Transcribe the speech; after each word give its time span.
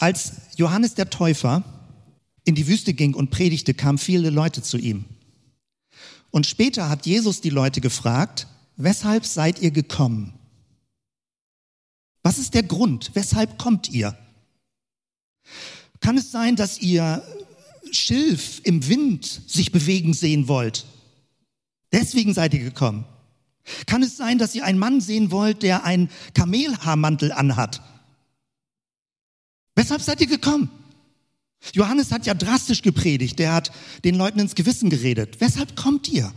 Als 0.00 0.32
Johannes 0.56 0.94
der 0.94 1.10
Täufer 1.10 1.62
in 2.44 2.54
die 2.54 2.66
Wüste 2.66 2.94
ging 2.94 3.14
und 3.14 3.30
predigte, 3.30 3.74
kamen 3.74 3.98
viele 3.98 4.30
Leute 4.30 4.62
zu 4.62 4.78
ihm. 4.78 5.04
Und 6.30 6.46
später 6.46 6.88
hat 6.88 7.04
Jesus 7.04 7.42
die 7.42 7.50
Leute 7.50 7.82
gefragt, 7.82 8.46
weshalb 8.76 9.26
seid 9.26 9.60
ihr 9.60 9.70
gekommen? 9.70 10.32
Was 12.22 12.38
ist 12.38 12.54
der 12.54 12.62
Grund? 12.62 13.10
Weshalb 13.12 13.58
kommt 13.58 13.90
ihr? 13.90 14.16
Kann 16.00 16.16
es 16.16 16.30
sein, 16.30 16.56
dass 16.56 16.80
ihr 16.80 17.22
Schilf 17.90 18.62
im 18.64 18.88
Wind 18.88 19.42
sich 19.46 19.70
bewegen 19.70 20.14
sehen 20.14 20.48
wollt? 20.48 20.86
Deswegen 21.92 22.32
seid 22.32 22.54
ihr 22.54 22.60
gekommen. 22.60 23.04
Kann 23.84 24.02
es 24.02 24.16
sein, 24.16 24.38
dass 24.38 24.54
ihr 24.54 24.64
einen 24.64 24.78
Mann 24.78 25.02
sehen 25.02 25.30
wollt, 25.30 25.62
der 25.62 25.84
einen 25.84 26.08
Kamelhaarmantel 26.32 27.32
anhat? 27.32 27.82
Weshalb 29.80 30.02
seid 30.02 30.20
ihr 30.20 30.26
gekommen? 30.26 30.68
Johannes 31.72 32.12
hat 32.12 32.26
ja 32.26 32.34
drastisch 32.34 32.82
gepredigt, 32.82 33.38
der 33.38 33.54
hat 33.54 33.72
den 34.04 34.14
Leuten 34.14 34.38
ins 34.38 34.54
Gewissen 34.54 34.90
geredet. 34.90 35.40
Weshalb 35.40 35.74
kommt 35.74 36.06
ihr? 36.06 36.34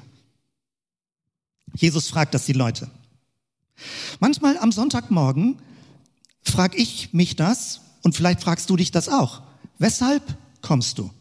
Jesus 1.76 2.08
fragt 2.08 2.34
das 2.34 2.46
die 2.46 2.54
Leute. 2.54 2.90
Manchmal 4.22 4.58
am 4.58 4.72
Sonntagmorgen 4.72 5.62
frage 6.42 6.78
ich 6.78 7.12
mich 7.12 7.36
das 7.36 7.82
und 8.02 8.16
vielleicht 8.16 8.40
fragst 8.42 8.70
du 8.70 8.78
dich 8.78 8.92
das 8.92 9.10
auch. 9.10 9.42
Weshalb 9.78 10.24
kommst 10.62 10.98
du? 10.98 11.12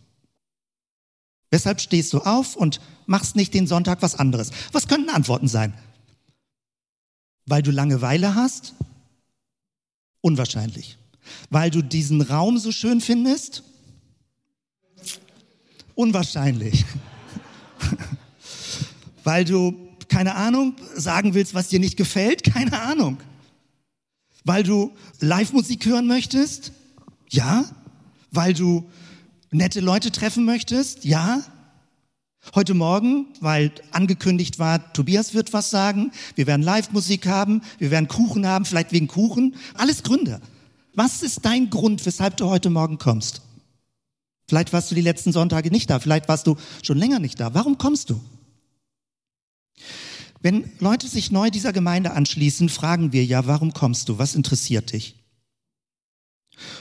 Weshalb 1.50 1.80
stehst 1.80 2.12
du 2.12 2.20
auf 2.20 2.54
und 2.54 2.80
machst 3.06 3.34
nicht 3.34 3.52
den 3.52 3.66
Sonntag 3.66 4.00
was 4.00 4.14
anderes? 4.14 4.52
Was 4.70 4.86
könnten 4.86 5.10
Antworten 5.10 5.48
sein? 5.48 5.74
Weil 7.46 7.62
du 7.62 7.72
Langeweile 7.72 8.36
hast? 8.36 8.74
Unwahrscheinlich. 10.20 10.98
Weil 11.50 11.70
du 11.70 11.82
diesen 11.82 12.20
Raum 12.20 12.58
so 12.58 12.72
schön 12.72 13.00
findest? 13.00 13.62
Unwahrscheinlich. 15.94 16.84
Weil 19.24 19.44
du, 19.44 19.74
keine 20.08 20.34
Ahnung, 20.34 20.74
sagen 20.96 21.34
willst, 21.34 21.54
was 21.54 21.68
dir 21.68 21.80
nicht 21.80 21.96
gefällt? 21.96 22.44
Keine 22.44 22.80
Ahnung. 22.82 23.18
Weil 24.44 24.62
du 24.62 24.92
Live-Musik 25.20 25.86
hören 25.86 26.06
möchtest? 26.06 26.72
Ja. 27.28 27.64
Weil 28.30 28.54
du 28.54 28.88
nette 29.50 29.80
Leute 29.80 30.10
treffen 30.10 30.44
möchtest? 30.44 31.04
Ja. 31.04 31.42
Heute 32.56 32.74
Morgen, 32.74 33.26
weil 33.40 33.70
angekündigt 33.92 34.58
war, 34.58 34.92
Tobias 34.94 35.32
wird 35.32 35.52
was 35.52 35.70
sagen, 35.70 36.10
wir 36.34 36.48
werden 36.48 36.62
Live-Musik 36.62 37.26
haben, 37.28 37.62
wir 37.78 37.92
werden 37.92 38.08
Kuchen 38.08 38.48
haben, 38.48 38.64
vielleicht 38.64 38.90
wegen 38.90 39.06
Kuchen. 39.06 39.54
Alles 39.74 40.02
Gründe. 40.02 40.40
Was 40.94 41.22
ist 41.22 41.44
dein 41.44 41.70
Grund, 41.70 42.04
weshalb 42.04 42.36
du 42.36 42.48
heute 42.48 42.70
Morgen 42.70 42.98
kommst? 42.98 43.42
Vielleicht 44.46 44.72
warst 44.72 44.90
du 44.90 44.94
die 44.94 45.00
letzten 45.00 45.32
Sonntage 45.32 45.70
nicht 45.70 45.88
da, 45.88 45.98
vielleicht 45.98 46.28
warst 46.28 46.46
du 46.46 46.56
schon 46.82 46.98
länger 46.98 47.18
nicht 47.18 47.40
da. 47.40 47.54
Warum 47.54 47.78
kommst 47.78 48.10
du? 48.10 48.20
Wenn 50.40 50.70
Leute 50.80 51.06
sich 51.06 51.30
neu 51.30 51.50
dieser 51.50 51.72
Gemeinde 51.72 52.12
anschließen, 52.12 52.68
fragen 52.68 53.12
wir 53.12 53.24
ja, 53.24 53.46
warum 53.46 53.72
kommst 53.72 54.08
du? 54.08 54.18
Was 54.18 54.34
interessiert 54.34 54.92
dich? 54.92 55.14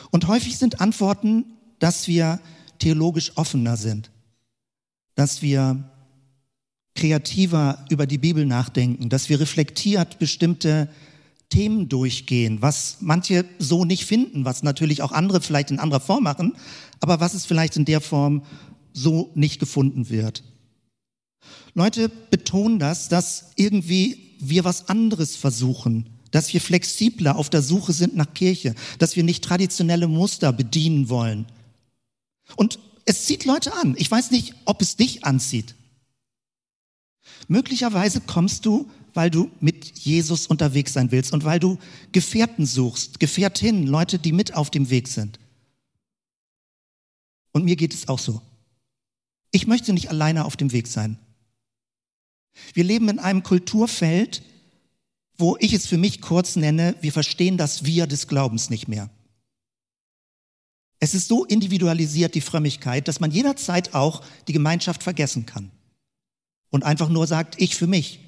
Und 0.09 0.27
häufig 0.27 0.57
sind 0.57 0.81
Antworten, 0.81 1.45
dass 1.79 2.07
wir 2.07 2.39
theologisch 2.79 3.37
offener 3.37 3.77
sind, 3.77 4.11
dass 5.15 5.41
wir 5.41 5.89
kreativer 6.95 7.85
über 7.89 8.05
die 8.05 8.17
Bibel 8.17 8.45
nachdenken, 8.45 9.09
dass 9.09 9.29
wir 9.29 9.39
reflektiert 9.39 10.19
bestimmte 10.19 10.89
Themen 11.51 11.87
durchgehen, 11.87 12.61
was 12.61 12.97
manche 13.01 13.45
so 13.59 13.85
nicht 13.85 14.05
finden, 14.05 14.45
was 14.45 14.63
natürlich 14.63 15.03
auch 15.03 15.11
andere 15.11 15.41
vielleicht 15.41 15.69
in 15.69 15.79
anderer 15.79 15.99
Form 15.99 16.23
machen, 16.23 16.55
aber 16.99 17.19
was 17.19 17.35
es 17.35 17.45
vielleicht 17.45 17.77
in 17.77 17.85
der 17.85 18.01
Form 18.01 18.43
so 18.93 19.29
nicht 19.35 19.59
gefunden 19.59 20.09
wird. 20.09 20.43
Leute 21.73 22.09
betonen 22.09 22.79
das, 22.79 23.07
dass 23.09 23.51
irgendwie 23.55 24.35
wir 24.39 24.63
was 24.63 24.89
anderes 24.89 25.35
versuchen, 25.35 26.09
dass 26.31 26.53
wir 26.53 26.61
flexibler 26.61 27.35
auf 27.35 27.49
der 27.49 27.61
Suche 27.61 27.93
sind 27.93 28.15
nach 28.15 28.33
Kirche, 28.33 28.73
dass 28.97 29.15
wir 29.15 29.23
nicht 29.23 29.43
traditionelle 29.43 30.07
Muster 30.07 30.51
bedienen 30.51 31.09
wollen. 31.09 31.45
Und 32.55 32.79
es 33.05 33.25
zieht 33.25 33.45
Leute 33.45 33.73
an. 33.73 33.95
Ich 33.97 34.09
weiß 34.09 34.31
nicht, 34.31 34.55
ob 34.65 34.81
es 34.81 34.95
dich 34.95 35.25
anzieht. 35.25 35.75
Möglicherweise 37.47 38.21
kommst 38.21 38.65
du, 38.65 38.89
weil 39.13 39.29
du 39.29 39.51
mit 39.59 39.97
Jesus 39.97 40.47
unterwegs 40.47 40.93
sein 40.93 41.11
willst 41.11 41.33
und 41.33 41.43
weil 41.43 41.59
du 41.59 41.77
Gefährten 42.11 42.65
suchst, 42.65 43.19
Gefährtinnen, 43.19 43.87
Leute, 43.87 44.19
die 44.19 44.31
mit 44.31 44.53
auf 44.55 44.69
dem 44.69 44.89
Weg 44.89 45.07
sind. 45.07 45.39
Und 47.51 47.65
mir 47.65 47.75
geht 47.75 47.93
es 47.93 48.07
auch 48.07 48.19
so. 48.19 48.41
Ich 49.51 49.67
möchte 49.67 49.91
nicht 49.93 50.09
alleine 50.09 50.45
auf 50.45 50.55
dem 50.55 50.71
Weg 50.71 50.87
sein. 50.87 51.17
Wir 52.73 52.83
leben 52.83 53.09
in 53.09 53.19
einem 53.19 53.43
Kulturfeld, 53.43 54.43
wo 55.37 55.57
ich 55.59 55.73
es 55.73 55.87
für 55.87 55.97
mich 55.97 56.21
kurz 56.21 56.55
nenne, 56.55 56.95
wir 57.01 57.11
verstehen 57.11 57.57
das 57.57 57.83
Wir 57.83 58.07
des 58.07 58.27
Glaubens 58.27 58.69
nicht 58.69 58.87
mehr. 58.87 59.09
Es 60.99 61.15
ist 61.15 61.27
so 61.27 61.45
individualisiert, 61.45 62.35
die 62.35 62.41
Frömmigkeit, 62.41 63.07
dass 63.07 63.19
man 63.19 63.31
jederzeit 63.31 63.95
auch 63.95 64.23
die 64.47 64.53
Gemeinschaft 64.53 65.01
vergessen 65.01 65.47
kann. 65.47 65.71
Und 66.71 66.83
einfach 66.83 67.09
nur 67.09 67.27
sagt, 67.27 67.61
ich 67.61 67.75
für 67.75 67.87
mich 67.87 68.19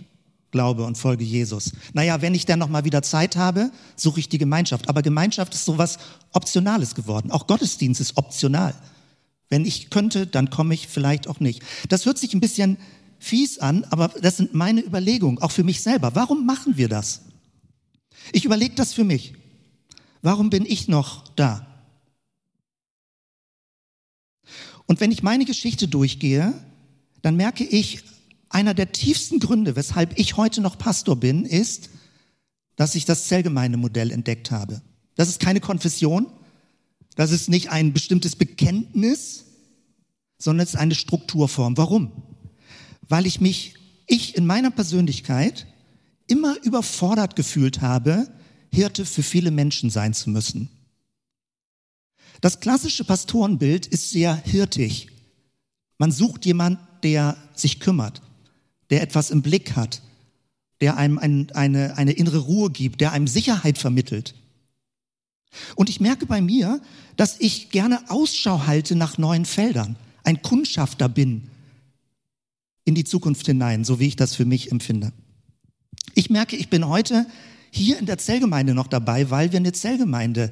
glaube 0.51 0.85
und 0.85 0.97
folge 0.97 1.23
Jesus. 1.23 1.71
Naja, 1.93 2.21
wenn 2.21 2.35
ich 2.35 2.45
dann 2.45 2.59
nochmal 2.59 2.85
wieder 2.85 3.01
Zeit 3.01 3.35
habe, 3.35 3.71
suche 3.95 4.19
ich 4.19 4.29
die 4.29 4.37
Gemeinschaft. 4.37 4.87
Aber 4.87 5.01
Gemeinschaft 5.01 5.53
ist 5.55 5.65
sowas 5.65 5.97
Optionales 6.31 6.93
geworden. 6.93 7.31
Auch 7.31 7.47
Gottesdienst 7.47 7.99
ist 7.99 8.17
optional. 8.17 8.75
Wenn 9.49 9.65
ich 9.65 9.89
könnte, 9.89 10.27
dann 10.27 10.49
komme 10.49 10.73
ich 10.73 10.87
vielleicht 10.87 11.27
auch 11.27 11.39
nicht. 11.39 11.63
Das 11.89 12.05
hört 12.05 12.19
sich 12.19 12.33
ein 12.33 12.39
bisschen 12.39 12.77
fies 13.17 13.59
an, 13.59 13.85
aber 13.89 14.09
das 14.21 14.37
sind 14.37 14.53
meine 14.53 14.81
Überlegungen, 14.81 15.41
auch 15.41 15.51
für 15.51 15.63
mich 15.63 15.81
selber. 15.81 16.15
Warum 16.15 16.45
machen 16.45 16.77
wir 16.77 16.87
das? 16.87 17.21
Ich 18.31 18.45
überlege 18.45 18.75
das 18.75 18.93
für 18.93 19.03
mich. 19.03 19.33
Warum 20.21 20.49
bin 20.49 20.65
ich 20.65 20.87
noch 20.87 21.27
da? 21.29 21.67
Und 24.85 24.99
wenn 24.99 25.11
ich 25.11 25.23
meine 25.23 25.45
Geschichte 25.45 25.87
durchgehe, 25.87 26.53
dann 27.21 27.35
merke 27.35 27.63
ich, 27.63 28.03
einer 28.53 28.73
der 28.73 28.91
tiefsten 28.91 29.39
Gründe, 29.39 29.75
weshalb 29.75 30.17
ich 30.19 30.37
heute 30.37 30.61
noch 30.61 30.77
Pastor 30.77 31.15
bin, 31.15 31.45
ist, 31.45 31.89
dass 32.75 32.95
ich 32.95 33.05
das 33.05 33.27
Zellgemeindemodell 33.27 34.11
entdeckt 34.11 34.51
habe. 34.51 34.81
Das 35.15 35.29
ist 35.29 35.39
keine 35.39 35.59
Konfession, 35.59 36.27
das 37.15 37.31
ist 37.31 37.49
nicht 37.49 37.69
ein 37.69 37.93
bestimmtes 37.93 38.35
Bekenntnis, 38.35 39.45
sondern 40.39 40.63
es 40.63 40.73
ist 40.73 40.79
eine 40.79 40.95
Strukturform. 40.95 41.77
Warum? 41.77 42.11
weil 43.07 43.25
ich 43.25 43.41
mich, 43.41 43.75
ich 44.07 44.35
in 44.35 44.45
meiner 44.45 44.71
Persönlichkeit 44.71 45.67
immer 46.27 46.55
überfordert 46.63 47.35
gefühlt 47.35 47.81
habe, 47.81 48.27
Hirte 48.71 49.05
für 49.05 49.23
viele 49.23 49.51
Menschen 49.51 49.89
sein 49.89 50.13
zu 50.13 50.29
müssen. 50.29 50.69
Das 52.41 52.59
klassische 52.59 53.03
Pastorenbild 53.03 53.85
ist 53.85 54.09
sehr 54.09 54.35
hirtig. 54.35 55.09
Man 55.97 56.11
sucht 56.11 56.45
jemand, 56.45 56.79
der 57.03 57.37
sich 57.53 57.79
kümmert, 57.79 58.21
der 58.89 59.01
etwas 59.01 59.31
im 59.31 59.41
Blick 59.41 59.75
hat, 59.75 60.01
der 60.81 60.97
einem 60.97 61.17
ein, 61.17 61.51
eine, 61.51 61.97
eine 61.97 62.11
innere 62.11 62.39
Ruhe 62.39 62.69
gibt, 62.69 63.01
der 63.01 63.11
einem 63.11 63.27
Sicherheit 63.27 63.77
vermittelt. 63.77 64.35
Und 65.75 65.89
ich 65.89 65.99
merke 65.99 66.25
bei 66.25 66.41
mir, 66.41 66.81
dass 67.15 67.39
ich 67.39 67.69
gerne 67.69 68.09
Ausschau 68.09 68.65
halte 68.65 68.95
nach 68.95 69.17
neuen 69.17 69.45
Feldern, 69.45 69.95
ein 70.23 70.41
Kundschafter 70.41 71.09
bin, 71.09 71.49
in 72.85 72.95
die 72.95 73.03
Zukunft 73.03 73.45
hinein, 73.45 73.83
so 73.83 73.99
wie 73.99 74.07
ich 74.07 74.15
das 74.15 74.35
für 74.35 74.45
mich 74.45 74.71
empfinde. 74.71 75.13
Ich 76.15 76.29
merke, 76.29 76.55
ich 76.55 76.69
bin 76.69 76.87
heute 76.87 77.25
hier 77.71 77.97
in 77.97 78.05
der 78.05 78.17
Zellgemeinde 78.17 78.73
noch 78.73 78.87
dabei, 78.87 79.29
weil 79.29 79.51
wir 79.51 79.59
eine 79.59 79.71
Zellgemeinde 79.71 80.51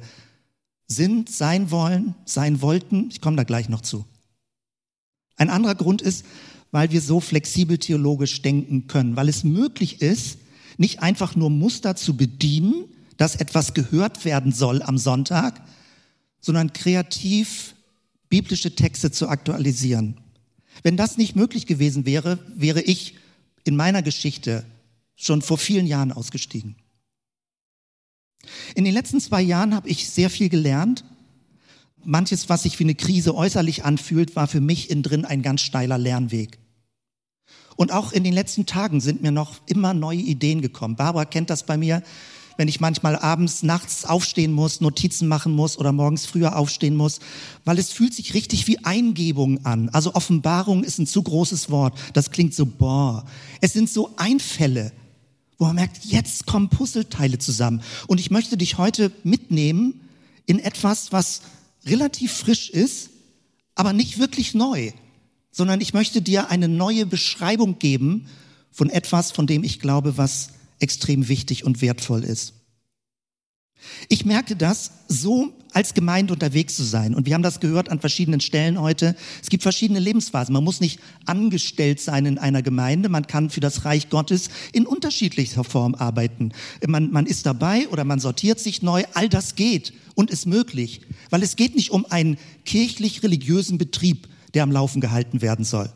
sind, 0.88 1.30
sein 1.30 1.70
wollen, 1.70 2.14
sein 2.24 2.62
wollten. 2.62 3.08
Ich 3.10 3.20
komme 3.20 3.36
da 3.36 3.44
gleich 3.44 3.68
noch 3.68 3.80
zu. 3.80 4.04
Ein 5.36 5.50
anderer 5.50 5.74
Grund 5.74 6.02
ist, 6.02 6.24
weil 6.72 6.90
wir 6.90 7.00
so 7.00 7.20
flexibel 7.20 7.78
theologisch 7.78 8.42
denken 8.42 8.88
können, 8.88 9.14
weil 9.14 9.28
es 9.28 9.44
möglich 9.44 10.02
ist, 10.02 10.38
nicht 10.78 11.00
einfach 11.00 11.36
nur 11.36 11.50
Muster 11.50 11.94
zu 11.94 12.16
bedienen, 12.16 12.86
dass 13.18 13.36
etwas 13.36 13.74
gehört 13.74 14.24
werden 14.24 14.52
soll 14.52 14.82
am 14.82 14.98
Sonntag, 14.98 15.62
sondern 16.40 16.72
kreativ 16.72 17.76
biblische 18.28 18.74
Texte 18.74 19.12
zu 19.12 19.28
aktualisieren. 19.28 20.16
Wenn 20.82 20.96
das 20.96 21.18
nicht 21.18 21.36
möglich 21.36 21.66
gewesen 21.66 22.06
wäre, 22.06 22.38
wäre 22.56 22.80
ich 22.80 23.14
in 23.64 23.76
meiner 23.76 24.02
Geschichte 24.02 24.64
schon 25.14 25.42
vor 25.42 25.58
vielen 25.58 25.86
Jahren 25.86 26.10
ausgestiegen. 26.10 26.74
In 28.74 28.84
den 28.84 28.94
letzten 28.94 29.20
zwei 29.20 29.42
Jahren 29.42 29.74
habe 29.74 29.88
ich 29.88 30.08
sehr 30.08 30.30
viel 30.30 30.48
gelernt. 30.48 31.04
Manches, 32.02 32.48
was 32.48 32.64
sich 32.64 32.78
wie 32.80 32.84
eine 32.84 32.94
Krise 32.94 33.34
äußerlich 33.36 33.84
anfühlt, 33.84 34.34
war 34.34 34.48
für 34.48 34.60
mich 34.60 34.90
innen 34.90 35.02
drin 35.02 35.24
ein 35.24 35.42
ganz 35.42 35.60
steiler 35.60 35.98
Lernweg. 35.98 36.58
Und 37.76 37.92
auch 37.92 38.12
in 38.12 38.24
den 38.24 38.32
letzten 38.32 38.66
Tagen 38.66 39.00
sind 39.00 39.22
mir 39.22 39.32
noch 39.32 39.60
immer 39.66 39.94
neue 39.94 40.18
Ideen 40.18 40.62
gekommen. 40.62 40.96
Barbara 40.96 41.24
kennt 41.24 41.50
das 41.50 41.64
bei 41.64 41.76
mir. 41.76 42.02
wenn 42.56 42.68
ich 42.68 42.80
manchmal 42.80 43.16
abends, 43.16 43.62
nachts 43.62 44.04
aufstehen 44.04 44.52
muss, 44.52 44.80
Notizen 44.80 45.28
machen 45.28 45.52
muss 45.52 45.78
oder 45.78 45.92
morgens 45.92 46.26
früher 46.26 46.56
aufstehen 46.56 46.96
muss, 46.96 47.20
weil 47.64 47.78
es 47.78 47.92
fühlt 47.92 48.14
sich 48.14 48.34
richtig 48.34 48.66
wie 48.66 48.84
Eingebung 48.84 49.64
an. 49.64 49.88
Also 49.90 50.14
Offenbarung 50.14 50.84
ist 50.84 50.98
ein 50.98 51.06
zu 51.06 51.22
großes 51.22 51.70
Wort. 51.70 51.98
Das 52.12 52.30
klingt 52.30 52.54
so, 52.54 52.66
boah. 52.66 53.24
Es 53.60 53.72
sind 53.72 53.88
so 53.88 54.10
Einfälle, 54.16 54.92
wo 55.58 55.66
man 55.66 55.76
merkt, 55.76 56.04
jetzt 56.04 56.46
kommen 56.46 56.68
Puzzleteile 56.68 57.38
zusammen. 57.38 57.82
Und 58.06 58.20
ich 58.20 58.30
möchte 58.30 58.56
dich 58.56 58.78
heute 58.78 59.12
mitnehmen 59.24 60.00
in 60.46 60.58
etwas, 60.58 61.12
was 61.12 61.42
relativ 61.86 62.32
frisch 62.32 62.70
ist, 62.70 63.10
aber 63.74 63.92
nicht 63.92 64.18
wirklich 64.18 64.54
neu, 64.54 64.92
sondern 65.52 65.80
ich 65.80 65.94
möchte 65.94 66.22
dir 66.22 66.50
eine 66.50 66.66
neue 66.66 67.06
Beschreibung 67.06 67.78
geben 67.78 68.26
von 68.70 68.90
etwas, 68.90 69.30
von 69.30 69.46
dem 69.46 69.62
ich 69.62 69.78
glaube, 69.78 70.16
was 70.16 70.48
extrem 70.80 71.28
wichtig 71.28 71.64
und 71.64 71.80
wertvoll 71.80 72.24
ist. 72.24 72.54
Ich 74.08 74.24
merke 74.24 74.56
das, 74.56 74.92
so 75.08 75.52
als 75.72 75.94
Gemeinde 75.94 76.32
unterwegs 76.32 76.76
zu 76.76 76.84
sein. 76.84 77.14
Und 77.14 77.26
wir 77.26 77.34
haben 77.34 77.42
das 77.42 77.60
gehört 77.60 77.88
an 77.88 77.98
verschiedenen 77.98 78.40
Stellen 78.40 78.80
heute. 78.80 79.16
Es 79.42 79.48
gibt 79.48 79.62
verschiedene 79.62 79.98
Lebensphasen. 79.98 80.52
Man 80.52 80.64
muss 80.64 80.80
nicht 80.80 81.00
angestellt 81.24 82.00
sein 82.00 82.26
in 82.26 82.38
einer 82.38 82.62
Gemeinde. 82.62 83.08
Man 83.08 83.26
kann 83.26 83.50
für 83.50 83.60
das 83.60 83.84
Reich 83.84 84.08
Gottes 84.08 84.50
in 84.72 84.86
unterschiedlicher 84.86 85.64
Form 85.64 85.94
arbeiten. 85.94 86.52
Man, 86.86 87.10
man 87.10 87.26
ist 87.26 87.46
dabei 87.46 87.88
oder 87.88 88.04
man 88.04 88.20
sortiert 88.20 88.60
sich 88.60 88.82
neu. 88.82 89.02
All 89.14 89.28
das 89.28 89.54
geht 89.54 89.92
und 90.14 90.30
ist 90.30 90.46
möglich. 90.46 91.00
Weil 91.30 91.42
es 91.42 91.56
geht 91.56 91.74
nicht 91.74 91.90
um 91.90 92.04
einen 92.06 92.38
kirchlich-religiösen 92.64 93.78
Betrieb, 93.78 94.28
der 94.54 94.62
am 94.62 94.72
Laufen 94.72 95.00
gehalten 95.00 95.42
werden 95.42 95.64
soll. 95.64 95.90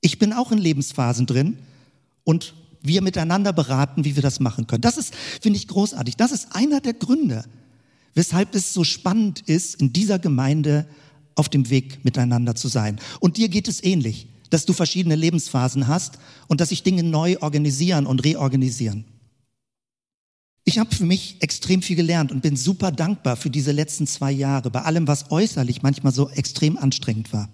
Ich 0.00 0.18
bin 0.18 0.32
auch 0.32 0.52
in 0.52 0.58
Lebensphasen 0.58 1.26
drin 1.26 1.58
und 2.24 2.54
wir 2.82 3.00
miteinander 3.00 3.52
beraten, 3.52 4.04
wie 4.04 4.14
wir 4.14 4.22
das 4.22 4.40
machen 4.40 4.66
können. 4.66 4.82
Das 4.82 4.98
ist, 4.98 5.14
finde 5.40 5.56
ich, 5.56 5.68
großartig. 5.68 6.16
Das 6.16 6.32
ist 6.32 6.54
einer 6.54 6.80
der 6.80 6.92
Gründe, 6.92 7.44
weshalb 8.14 8.54
es 8.54 8.74
so 8.74 8.84
spannend 8.84 9.40
ist, 9.40 9.80
in 9.80 9.92
dieser 9.92 10.18
Gemeinde 10.18 10.86
auf 11.34 11.48
dem 11.48 11.70
Weg 11.70 12.04
miteinander 12.04 12.54
zu 12.54 12.68
sein. 12.68 13.00
Und 13.20 13.38
dir 13.38 13.48
geht 13.48 13.68
es 13.68 13.82
ähnlich, 13.82 14.28
dass 14.50 14.66
du 14.66 14.72
verschiedene 14.72 15.16
Lebensphasen 15.16 15.88
hast 15.88 16.18
und 16.46 16.60
dass 16.60 16.68
sich 16.68 16.82
Dinge 16.82 17.02
neu 17.02 17.38
organisieren 17.40 18.06
und 18.06 18.22
reorganisieren. 18.22 19.04
Ich 20.64 20.78
habe 20.78 20.94
für 20.94 21.04
mich 21.04 21.36
extrem 21.40 21.82
viel 21.82 21.96
gelernt 21.96 22.32
und 22.32 22.40
bin 22.40 22.56
super 22.56 22.90
dankbar 22.90 23.36
für 23.36 23.50
diese 23.50 23.72
letzten 23.72 24.06
zwei 24.06 24.32
Jahre, 24.32 24.70
bei 24.70 24.82
allem, 24.82 25.06
was 25.06 25.30
äußerlich 25.30 25.82
manchmal 25.82 26.12
so 26.12 26.30
extrem 26.30 26.78
anstrengend 26.78 27.32
war. 27.32 27.50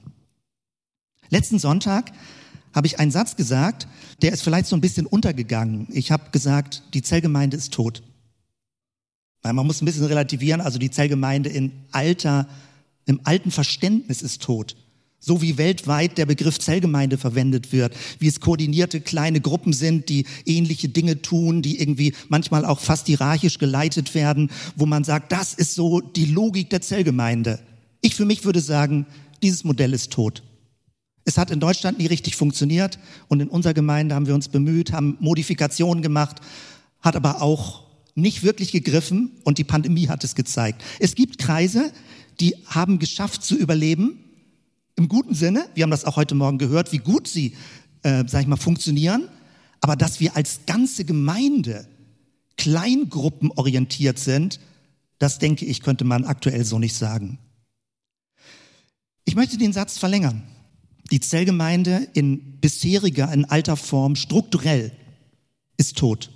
Letzten 1.28 1.58
Sonntag 1.58 2.12
habe 2.72 2.86
ich 2.86 3.00
einen 3.00 3.10
Satz 3.10 3.34
gesagt, 3.34 3.88
der 4.22 4.32
ist 4.32 4.42
vielleicht 4.42 4.66
so 4.66 4.76
ein 4.76 4.80
bisschen 4.80 5.06
untergegangen. 5.06 5.88
Ich 5.90 6.12
habe 6.12 6.30
gesagt, 6.30 6.84
die 6.94 7.02
Zellgemeinde 7.02 7.56
ist 7.56 7.72
tot. 7.72 8.02
Weil 9.42 9.54
man 9.54 9.66
muss 9.66 9.82
ein 9.82 9.86
bisschen 9.86 10.04
relativieren, 10.04 10.60
also 10.60 10.78
die 10.78 10.90
Zellgemeinde 10.90 11.48
in 11.50 11.72
alter, 11.90 12.46
im 13.06 13.20
alten 13.24 13.50
Verständnis 13.50 14.22
ist 14.22 14.42
tot. 14.42 14.76
So 15.22 15.42
wie 15.42 15.58
weltweit 15.58 16.16
der 16.16 16.24
Begriff 16.24 16.58
Zellgemeinde 16.58 17.18
verwendet 17.18 17.72
wird, 17.72 17.94
wie 18.18 18.26
es 18.26 18.40
koordinierte 18.40 19.02
kleine 19.02 19.42
Gruppen 19.42 19.74
sind, 19.74 20.08
die 20.08 20.24
ähnliche 20.46 20.88
Dinge 20.88 21.20
tun, 21.20 21.60
die 21.60 21.78
irgendwie 21.78 22.14
manchmal 22.28 22.64
auch 22.64 22.80
fast 22.80 23.06
hierarchisch 23.06 23.58
geleitet 23.58 24.14
werden, 24.14 24.50
wo 24.76 24.86
man 24.86 25.04
sagt, 25.04 25.30
das 25.30 25.52
ist 25.52 25.74
so 25.74 26.00
die 26.00 26.24
Logik 26.24 26.70
der 26.70 26.80
Zellgemeinde. 26.80 27.60
Ich 28.00 28.14
für 28.14 28.24
mich 28.24 28.46
würde 28.46 28.60
sagen, 28.60 29.04
dieses 29.42 29.62
Modell 29.62 29.92
ist 29.92 30.10
tot. 30.10 30.42
Es 31.24 31.36
hat 31.36 31.50
in 31.50 31.60
Deutschland 31.60 31.98
nie 31.98 32.06
richtig 32.06 32.34
funktioniert 32.34 32.98
und 33.28 33.40
in 33.40 33.48
unserer 33.48 33.74
Gemeinde 33.74 34.14
haben 34.14 34.26
wir 34.26 34.34
uns 34.34 34.48
bemüht, 34.48 34.92
haben 34.92 35.18
Modifikationen 35.20 36.02
gemacht, 36.02 36.40
hat 37.02 37.14
aber 37.14 37.42
auch 37.42 37.84
nicht 38.14 38.42
wirklich 38.42 38.72
gegriffen 38.72 39.32
und 39.44 39.58
die 39.58 39.64
Pandemie 39.64 40.08
hat 40.08 40.24
es 40.24 40.34
gezeigt. 40.34 40.82
Es 40.98 41.14
gibt 41.14 41.38
Kreise, 41.38 41.92
die 42.40 42.54
haben 42.66 42.98
geschafft 42.98 43.44
zu 43.44 43.54
überleben, 43.54 44.19
im 44.96 45.08
guten 45.08 45.34
Sinne, 45.34 45.68
wir 45.74 45.82
haben 45.82 45.90
das 45.90 46.04
auch 46.04 46.16
heute 46.16 46.34
Morgen 46.34 46.58
gehört, 46.58 46.92
wie 46.92 46.98
gut 46.98 47.26
sie, 47.26 47.56
äh, 48.02 48.24
sag 48.26 48.42
ich 48.42 48.46
mal, 48.46 48.56
funktionieren, 48.56 49.28
aber 49.80 49.96
dass 49.96 50.20
wir 50.20 50.36
als 50.36 50.60
ganze 50.66 51.04
Gemeinde 51.04 51.86
kleingruppenorientiert 52.56 54.18
sind, 54.18 54.60
das 55.18 55.38
denke 55.38 55.64
ich, 55.64 55.82
könnte 55.82 56.04
man 56.04 56.24
aktuell 56.24 56.64
so 56.64 56.78
nicht 56.78 56.94
sagen. 56.94 57.38
Ich 59.24 59.34
möchte 59.36 59.56
den 59.56 59.72
Satz 59.72 59.98
verlängern. 59.98 60.42
Die 61.10 61.20
Zellgemeinde 61.20 62.08
in 62.14 62.60
bisheriger, 62.60 63.32
in 63.32 63.44
alter 63.44 63.76
Form, 63.76 64.16
strukturell 64.16 64.92
ist 65.76 65.96
tot. 65.96 66.30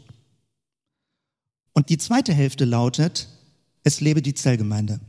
Und 1.73 1.91
die 1.91 1.99
zweite 1.99 2.33
Hälfte 2.33 2.65
lautet, 2.65 3.29
es 3.83 4.01
lebe 4.01 4.23
die 4.23 4.35
Zellgemeinde. 4.35 5.01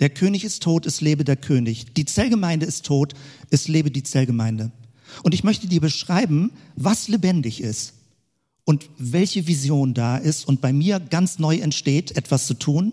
Der 0.00 0.10
König 0.10 0.44
ist 0.44 0.62
tot, 0.62 0.86
es 0.86 1.00
lebe 1.00 1.24
der 1.24 1.36
König. 1.36 1.94
Die 1.94 2.06
Zellgemeinde 2.06 2.66
ist 2.66 2.86
tot, 2.86 3.14
es 3.50 3.68
lebe 3.68 3.90
die 3.90 4.02
Zellgemeinde. 4.02 4.72
Und 5.22 5.34
ich 5.34 5.44
möchte 5.44 5.66
dir 5.66 5.80
beschreiben, 5.80 6.52
was 6.76 7.08
lebendig 7.08 7.60
ist 7.60 7.94
und 8.64 8.88
welche 8.98 9.46
Vision 9.46 9.94
da 9.94 10.16
ist 10.16 10.46
und 10.46 10.60
bei 10.60 10.72
mir 10.72 11.00
ganz 11.00 11.38
neu 11.38 11.56
entsteht, 11.58 12.16
etwas 12.16 12.46
zu 12.46 12.54
tun 12.54 12.92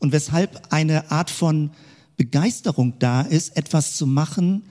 und 0.00 0.12
weshalb 0.12 0.72
eine 0.72 1.10
Art 1.10 1.30
von 1.30 1.70
Begeisterung 2.16 2.98
da 2.98 3.22
ist, 3.22 3.56
etwas 3.56 3.96
zu 3.96 4.06
machen, 4.06 4.62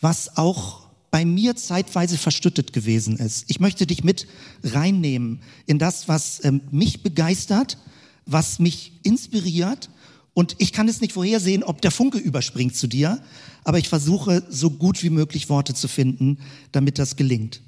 was 0.00 0.36
auch 0.36 0.88
bei 1.10 1.24
mir 1.24 1.56
zeitweise 1.56 2.16
verstüttet 2.16 2.72
gewesen 2.72 3.16
ist. 3.16 3.44
Ich 3.48 3.60
möchte 3.60 3.86
dich 3.86 4.04
mit 4.04 4.26
reinnehmen 4.62 5.40
in 5.66 5.78
das, 5.78 6.08
was 6.08 6.44
ähm, 6.44 6.60
mich 6.70 7.02
begeistert, 7.02 7.78
was 8.26 8.58
mich 8.58 8.92
inspiriert. 9.02 9.90
Und 10.34 10.56
ich 10.58 10.72
kann 10.72 10.88
es 10.88 11.00
nicht 11.00 11.12
vorhersehen, 11.12 11.62
ob 11.64 11.80
der 11.80 11.90
Funke 11.90 12.18
überspringt 12.18 12.76
zu 12.76 12.86
dir, 12.86 13.20
aber 13.64 13.78
ich 13.78 13.88
versuche 13.88 14.42
so 14.48 14.70
gut 14.70 15.02
wie 15.02 15.10
möglich 15.10 15.48
Worte 15.48 15.74
zu 15.74 15.88
finden, 15.88 16.38
damit 16.72 16.98
das 16.98 17.16
gelingt. 17.16 17.60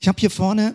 Ich 0.00 0.08
habe 0.08 0.20
hier 0.20 0.30
vorne 0.30 0.74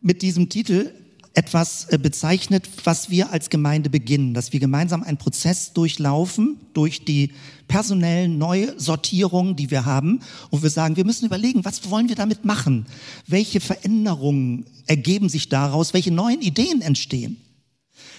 mit 0.00 0.22
diesem 0.22 0.48
Titel 0.48 0.92
etwas 1.34 1.86
äh, 1.90 1.98
bezeichnet, 1.98 2.68
was 2.84 3.10
wir 3.10 3.32
als 3.32 3.50
Gemeinde 3.50 3.90
beginnen, 3.90 4.34
dass 4.34 4.52
wir 4.52 4.60
gemeinsam 4.60 5.02
einen 5.02 5.16
Prozess 5.16 5.72
durchlaufen 5.72 6.58
durch 6.74 7.04
die 7.04 7.32
personellen 7.68 8.38
Neusortierungen, 8.38 9.56
die 9.56 9.70
wir 9.70 9.84
haben. 9.84 10.20
Und 10.50 10.62
wir 10.62 10.70
sagen, 10.70 10.96
wir 10.96 11.06
müssen 11.06 11.26
überlegen, 11.26 11.64
was 11.64 11.88
wollen 11.90 12.08
wir 12.08 12.16
damit 12.16 12.44
machen? 12.44 12.86
Welche 13.26 13.60
Veränderungen 13.60 14.66
ergeben 14.86 15.28
sich 15.28 15.48
daraus? 15.48 15.94
Welche 15.94 16.10
neuen 16.10 16.42
Ideen 16.42 16.82
entstehen? 16.82 17.38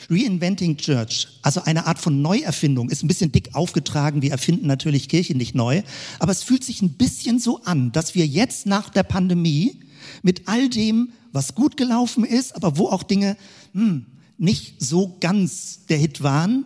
Reinventing 0.10 0.78
Church, 0.78 1.28
also 1.42 1.62
eine 1.64 1.88
Art 1.88 2.00
von 2.00 2.22
Neuerfindung, 2.22 2.90
ist 2.90 3.04
ein 3.04 3.08
bisschen 3.08 3.32
dick 3.32 3.56
aufgetragen. 3.56 4.22
Wir 4.22 4.32
erfinden 4.32 4.68
natürlich 4.68 5.10
Kirche 5.10 5.36
nicht 5.36 5.56
neu. 5.56 5.82
Aber 6.20 6.32
es 6.32 6.44
fühlt 6.44 6.64
sich 6.64 6.82
ein 6.82 6.94
bisschen 6.94 7.40
so 7.40 7.62
an, 7.64 7.92
dass 7.92 8.16
wir 8.16 8.26
jetzt 8.26 8.66
nach 8.66 8.90
der 8.90 9.04
Pandemie 9.04 9.80
mit 10.22 10.48
all 10.48 10.70
dem, 10.70 11.10
was 11.32 11.56
gut 11.56 11.78
gelaufen 11.78 12.24
ist, 12.24 12.56
aber 12.56 12.78
wo 12.78 12.88
auch 12.88 13.04
Dinge 13.04 13.38
hm, 13.74 14.06
nicht 14.38 14.82
so 14.82 15.18
ganz 15.20 15.86
der 15.88 15.98
Hit 15.98 16.22
waren, 16.22 16.66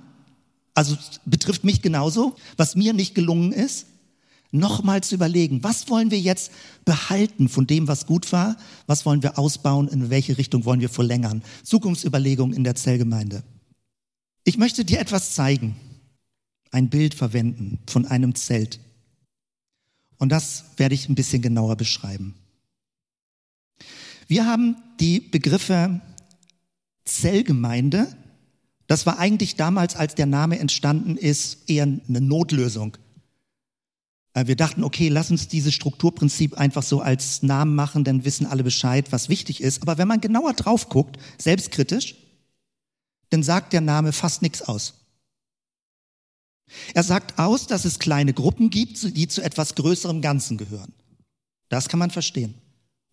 also 0.74 0.96
betrifft 1.26 1.64
mich 1.64 1.82
genauso, 1.82 2.36
was 2.56 2.76
mir 2.76 2.94
nicht 2.94 3.16
gelungen 3.16 3.52
ist, 3.52 3.88
nochmal 4.52 5.02
zu 5.02 5.16
überlegen, 5.16 5.64
was 5.64 5.90
wollen 5.90 6.12
wir 6.12 6.20
jetzt 6.20 6.52
behalten 6.86 7.50
von 7.50 7.68
dem, 7.68 7.88
was 7.88 8.06
gut 8.06 8.32
war, 8.32 8.58
was 8.86 9.06
wollen 9.06 9.24
wir 9.24 9.38
ausbauen, 9.38 9.88
in 9.88 10.10
welche 10.10 10.38
Richtung 10.38 10.66
wollen 10.66 10.82
wir 10.82 10.90
verlängern. 10.90 11.44
Zukunftsüberlegungen 11.64 12.56
in 12.56 12.64
der 12.64 12.76
Zellgemeinde. 12.76 13.44
Ich 14.44 14.58
möchte 14.58 14.86
dir 14.86 15.00
etwas 15.00 15.36
zeigen, 15.36 15.76
ein 16.72 16.90
Bild 16.90 17.14
verwenden 17.14 17.80
von 17.88 18.06
einem 18.06 18.36
Zelt. 18.36 18.80
Und 20.18 20.30
das 20.30 20.66
werde 20.78 20.96
ich 20.96 21.10
ein 21.10 21.16
bisschen 21.16 21.42
genauer 21.42 21.76
beschreiben. 21.76 22.34
Wir 24.28 24.46
haben 24.46 24.76
die 25.00 25.20
Begriffe 25.20 26.02
Zellgemeinde. 27.06 28.08
Das 28.88 29.06
war 29.06 29.20
eigentlich 29.20 29.56
damals, 29.56 29.96
als 29.96 30.16
der 30.16 30.26
Name 30.26 30.60
entstanden 30.60 31.18
ist, 31.18 31.70
eher 31.70 31.84
eine 31.84 32.22
Notlösung. 32.22 32.98
Äh, 34.38 34.48
wir 34.48 34.56
dachten, 34.56 34.84
okay, 34.84 35.10
lass 35.10 35.32
uns 35.32 35.48
dieses 35.48 35.74
Strukturprinzip 35.74 36.58
einfach 36.58 36.84
so 36.84 37.02
als 37.02 37.42
Namen 37.42 37.74
machen, 37.74 38.04
dann 38.04 38.24
wissen 38.24 38.46
alle 38.46 38.64
Bescheid, 38.64 39.12
was 39.12 39.30
wichtig 39.30 39.62
ist. 39.62 39.82
Aber 39.82 39.98
wenn 39.98 40.08
man 40.08 40.22
genauer 40.22 40.54
drauf 40.54 40.90
guckt, 40.90 41.18
selbstkritisch, 41.40 42.16
dann 43.30 43.44
sagt 43.44 43.74
der 43.74 43.82
Name 43.82 44.14
fast 44.14 44.42
nichts 44.42 44.62
aus. 44.62 44.94
Er 46.94 47.04
sagt 47.04 47.40
aus, 47.40 47.66
dass 47.66 47.86
es 47.86 47.98
kleine 47.98 48.34
Gruppen 48.34 48.70
gibt, 48.70 49.18
die 49.18 49.28
zu 49.28 49.42
etwas 49.42 49.76
größerem 49.76 50.22
Ganzen 50.22 50.58
gehören. 50.58 50.94
Das 51.70 51.90
kann 51.90 52.00
man 52.00 52.12
verstehen. 52.12 52.54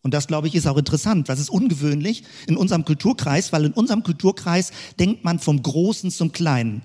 Und 0.02 0.12
das, 0.12 0.26
glaube 0.26 0.48
ich, 0.48 0.54
ist 0.54 0.66
auch 0.66 0.76
interessant. 0.76 1.28
Das 1.28 1.38
ist 1.38 1.48
ungewöhnlich 1.48 2.24
in 2.46 2.56
unserem 2.56 2.84
Kulturkreis, 2.84 3.52
weil 3.52 3.64
in 3.64 3.72
unserem 3.72 4.02
Kulturkreis 4.02 4.70
denkt 4.98 5.24
man 5.24 5.38
vom 5.38 5.62
Großen 5.62 6.10
zum 6.10 6.32
Kleinen. 6.32 6.82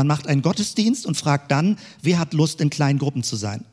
Man 0.00 0.06
macht 0.06 0.28
einen 0.28 0.40
Gottesdienst 0.40 1.04
und 1.04 1.18
fragt 1.18 1.50
dann, 1.50 1.76
wer 2.00 2.18
hat 2.18 2.32
Lust, 2.32 2.62
in 2.62 2.70
kleinen 2.70 2.98
Gruppen 2.98 3.22
zu 3.22 3.36
sein. 3.36 3.66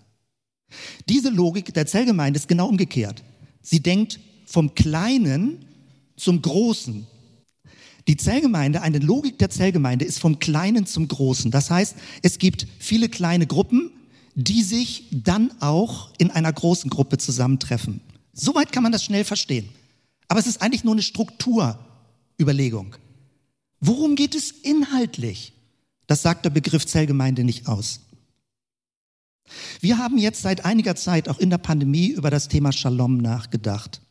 Diese 1.08 1.30
Logik 1.30 1.74
der 1.74 1.88
Zellgemeinde 1.88 2.38
ist 2.38 2.50
genau 2.50 2.68
umgekehrt. 2.68 3.24
Sie 3.62 3.80
denkt 3.80 4.20
vom 4.46 4.76
Kleinen 4.76 5.64
zum 6.18 6.42
Großen. 6.42 7.08
Die 8.10 8.18
Zellgemeinde, 8.18 8.82
eine 8.82 9.00
Logik 9.00 9.40
der 9.40 9.50
Zellgemeinde 9.50 10.04
ist 10.04 10.20
vom 10.20 10.38
Kleinen 10.40 10.86
zum 10.86 11.08
Großen. 11.08 11.50
Das 11.50 11.72
heißt, 11.72 11.96
es 12.24 12.40
gibt 12.40 12.68
viele 12.78 13.08
kleine 13.08 13.48
Gruppen, 13.48 13.92
die 14.36 14.64
sich 14.64 15.06
dann 15.10 15.54
auch 15.62 16.10
in 16.18 16.30
einer 16.30 16.52
großen 16.52 16.90
Gruppe 16.90 17.20
zusammentreffen. 17.20 18.02
Soweit 18.34 18.74
kann 18.74 18.84
man 18.84 18.92
das 18.92 19.06
schnell 19.06 19.24
verstehen. 19.24 19.70
Aber 20.28 20.42
es 20.42 20.48
ist 20.48 20.62
eigentlich 20.62 20.84
nur 20.84 20.94
eine 20.94 21.04
Strukturüberlegung. 21.04 22.98
Worum 23.80 24.18
geht 24.18 24.36
es 24.36 24.52
inhaltlich? 24.52 25.54
Das 26.08 26.22
sagt 26.22 26.46
der 26.46 26.50
Begriff 26.50 26.86
Zellgemeinde 26.86 27.44
nicht 27.44 27.68
aus. 27.68 28.02
Wir 29.80 29.98
haben 29.98 30.18
jetzt 30.18 30.42
seit 30.42 30.66
einiger 30.66 30.96
Zeit 30.96 31.30
auch 31.30 31.40
in 31.40 31.50
der 31.50 31.58
Pandemie 31.58 32.08
über 32.08 32.30
das 32.30 32.48
Thema 32.48 32.72
Shalom 32.72 33.18
nachgedacht. 33.18 34.02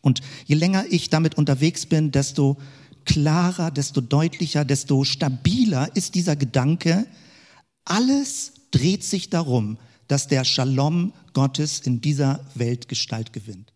Und 0.00 0.20
je 0.46 0.54
länger 0.54 0.84
ich 0.88 1.10
damit 1.10 1.36
unterwegs 1.36 1.86
bin, 1.86 2.10
desto 2.10 2.58
klarer, 3.04 3.70
desto 3.70 4.00
deutlicher, 4.00 4.64
desto 4.64 5.04
stabiler 5.04 5.94
ist 5.94 6.14
dieser 6.14 6.36
Gedanke, 6.36 7.06
alles 7.84 8.52
dreht 8.70 9.04
sich 9.04 9.30
darum, 9.30 9.78
dass 10.06 10.28
der 10.28 10.44
Shalom 10.44 11.12
Gottes 11.32 11.80
in 11.80 12.00
dieser 12.00 12.44
Welt 12.54 12.88
Gestalt 12.88 13.32
gewinnt. 13.32 13.72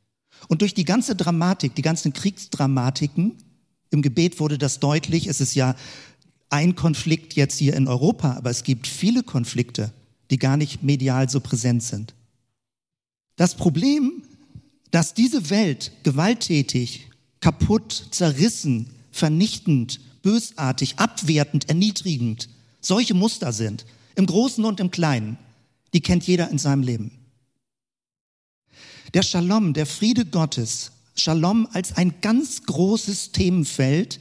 Und 0.49 0.63
durch 0.63 0.75
die 0.75 0.85
ganze 0.85 1.17
Dramatik, 1.17 1.75
die 1.75 1.83
ganzen 1.83 2.13
Kriegsdramatiken, 2.13 3.39
im 3.91 4.03
Gebet 4.03 4.41
wurde 4.41 4.59
das 4.59 4.81
deutlich, 4.81 5.29
es 5.29 5.41
ist 5.41 5.55
ja 5.55 5.77
ein 6.55 6.77
Konflikt 6.77 7.35
jetzt 7.35 7.59
hier 7.59 7.75
in 7.75 7.89
Europa, 7.89 8.35
aber 8.35 8.49
es 8.49 8.63
gibt 8.63 8.87
viele 8.87 9.25
Konflikte, 9.25 9.93
die 10.31 10.39
gar 10.39 10.57
nicht 10.57 10.85
medial 10.85 11.29
so 11.29 11.41
präsent 11.41 11.83
sind. 11.83 12.15
Das 13.35 13.57
Problem, 13.57 14.23
dass 14.93 15.15
diese 15.15 15.51
Welt 15.51 15.91
gewalttätig, 16.05 17.09
kaputt, 17.41 18.07
zerrissen, 18.13 18.87
vernichtend, 19.11 19.99
bösartig, 20.23 21.01
abwertend, 21.01 21.69
erniedrigend, 21.69 22.49
solche 22.81 23.15
Muster 23.15 23.53
sind, 23.53 23.85
im 24.15 24.27
Großen 24.27 24.65
und 24.65 24.79
im 24.79 24.93
Kleinen, 24.93 25.37
die 25.93 26.03
kennt 26.03 26.25
jeder 26.25 26.51
in 26.51 26.59
seinem 26.59 26.85
Leben. 26.85 27.11
Der 29.13 29.23
Shalom, 29.23 29.75
der 29.75 29.87
Friede 29.87 30.25
Gottes, 30.25 30.93
Shalom 31.17 31.67
als 31.73 31.97
ein 31.97 32.15
ganz 32.21 32.63
großes 32.63 33.33
Themenfeld, 33.33 34.21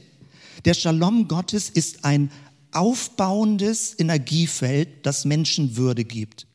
der 0.64 0.74
Shalom 0.74 1.28
Gottes 1.28 1.70
ist 1.70 2.04
ein 2.04 2.30
aufbauendes 2.72 3.98
Energiefeld, 3.98 5.06
das 5.06 5.24
Menschen 5.24 5.76
Würde 5.76 6.04
gibt. 6.04 6.46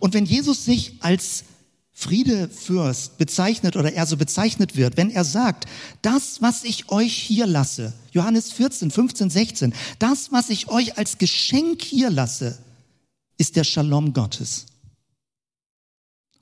Und 0.00 0.14
wenn 0.14 0.26
Jesus 0.26 0.64
sich 0.64 0.96
als 1.00 1.44
Friedefürst 1.92 3.18
bezeichnet 3.18 3.76
oder 3.76 3.92
er 3.92 4.06
so 4.06 4.16
bezeichnet 4.16 4.76
wird, 4.76 4.96
wenn 4.96 5.10
er 5.10 5.24
sagt, 5.24 5.66
das, 6.02 6.40
was 6.40 6.64
ich 6.64 6.90
euch 6.90 7.14
hier 7.14 7.46
lasse, 7.46 7.92
Johannes 8.12 8.52
14, 8.52 8.90
15, 8.90 9.30
16, 9.30 9.74
das, 9.98 10.32
was 10.32 10.48
ich 10.48 10.68
euch 10.68 10.96
als 10.96 11.18
Geschenk 11.18 11.82
hier 11.82 12.10
lasse, 12.10 12.58
ist 13.36 13.56
der 13.56 13.64
Shalom 13.64 14.12
Gottes. 14.12 14.66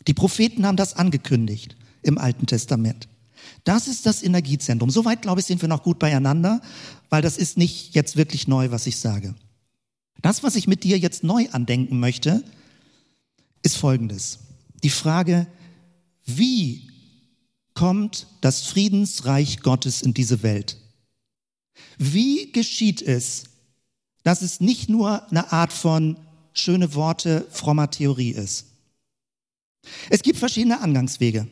Die 0.07 0.15
Propheten 0.15 0.65
haben 0.67 0.77
das 0.77 0.95
angekündigt 0.95 1.77
im 2.03 2.19
Alten 2.19 2.47
Testament. 2.47 3.09
Das 3.65 3.89
ist 3.89 4.07
das 4.07 4.23
Energiezentrum. 4.23 4.91
Soweit, 4.91 5.23
glaube 5.23 5.41
ich, 5.41 5.47
sind 5.47 5.61
wir 5.61 5.69
noch 5.69 5.83
gut 5.83 5.99
beieinander, 5.99 6.61
weil 7.11 7.23
das 7.23 7.37
ist 7.37 7.59
nicht 7.59 7.95
jetzt 7.95 8.17
wirklich 8.17 8.49
neu, 8.49 8.71
was 8.71 8.87
ich 8.87 8.99
sage. 8.99 9.35
Das, 10.23 10.43
was 10.43 10.57
ich 10.57 10.67
mit 10.67 10.85
dir 10.85 10.99
jetzt 10.99 11.23
neu 11.23 11.49
andenken 11.51 12.01
möchte, 12.01 12.43
ist 13.63 13.77
Folgendes 13.77 14.39
die 14.83 14.91
Frage, 14.91 15.47
wie 16.25 16.91
kommt 17.75 18.27
das 18.41 18.63
Friedensreich 18.63 19.61
Gottes 19.61 20.03
in 20.03 20.15
diese 20.15 20.43
Welt? 20.43 20.77
Wie 21.97 22.53
geschieht 22.53 23.03
es, 23.03 23.45
dass 24.25 24.43
es 24.43 24.61
nicht 24.61 24.89
nur 24.89 25.29
eine 25.31 25.53
Art 25.53 25.73
von 25.73 26.17
schöne 26.53 26.95
Worte, 26.95 27.47
frommer 27.51 27.91
Theorie 27.91 28.31
ist? 28.31 28.67
Es 30.11 30.23
gibt 30.23 30.39
verschiedene 30.39 30.81
Angangswege. 30.81 31.47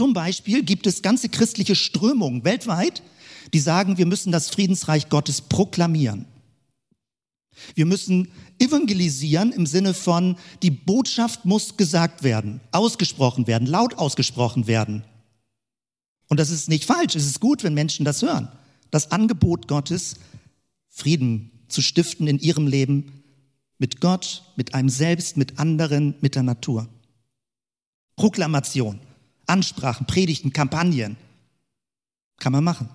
Zum 0.00 0.14
Beispiel 0.14 0.62
gibt 0.62 0.86
es 0.86 1.02
ganze 1.02 1.28
christliche 1.28 1.74
Strömungen 1.74 2.42
weltweit, 2.42 3.02
die 3.52 3.58
sagen, 3.58 3.98
wir 3.98 4.06
müssen 4.06 4.32
das 4.32 4.48
Friedensreich 4.48 5.10
Gottes 5.10 5.42
proklamieren. 5.42 6.24
Wir 7.74 7.84
müssen 7.84 8.28
evangelisieren 8.58 9.52
im 9.52 9.66
Sinne 9.66 9.92
von, 9.92 10.38
die 10.62 10.70
Botschaft 10.70 11.44
muss 11.44 11.76
gesagt 11.76 12.22
werden, 12.22 12.62
ausgesprochen 12.72 13.46
werden, 13.46 13.66
laut 13.66 13.98
ausgesprochen 13.98 14.66
werden. 14.66 15.04
Und 16.28 16.40
das 16.40 16.48
ist 16.48 16.70
nicht 16.70 16.86
falsch, 16.86 17.14
es 17.14 17.26
ist 17.26 17.40
gut, 17.40 17.62
wenn 17.62 17.74
Menschen 17.74 18.06
das 18.06 18.22
hören. 18.22 18.48
Das 18.90 19.10
Angebot 19.10 19.68
Gottes, 19.68 20.14
Frieden 20.88 21.50
zu 21.68 21.82
stiften 21.82 22.26
in 22.26 22.38
ihrem 22.38 22.66
Leben 22.66 23.22
mit 23.76 24.00
Gott, 24.00 24.44
mit 24.56 24.72
einem 24.72 24.88
selbst, 24.88 25.36
mit 25.36 25.58
anderen, 25.58 26.14
mit 26.22 26.36
der 26.36 26.42
Natur. 26.42 26.88
Proklamation, 28.16 28.98
Ansprachen, 29.50 30.06
Predigten, 30.06 30.52
Kampagnen 30.52 31.16
kann 32.38 32.52
man 32.52 32.64
machen. 32.64 32.88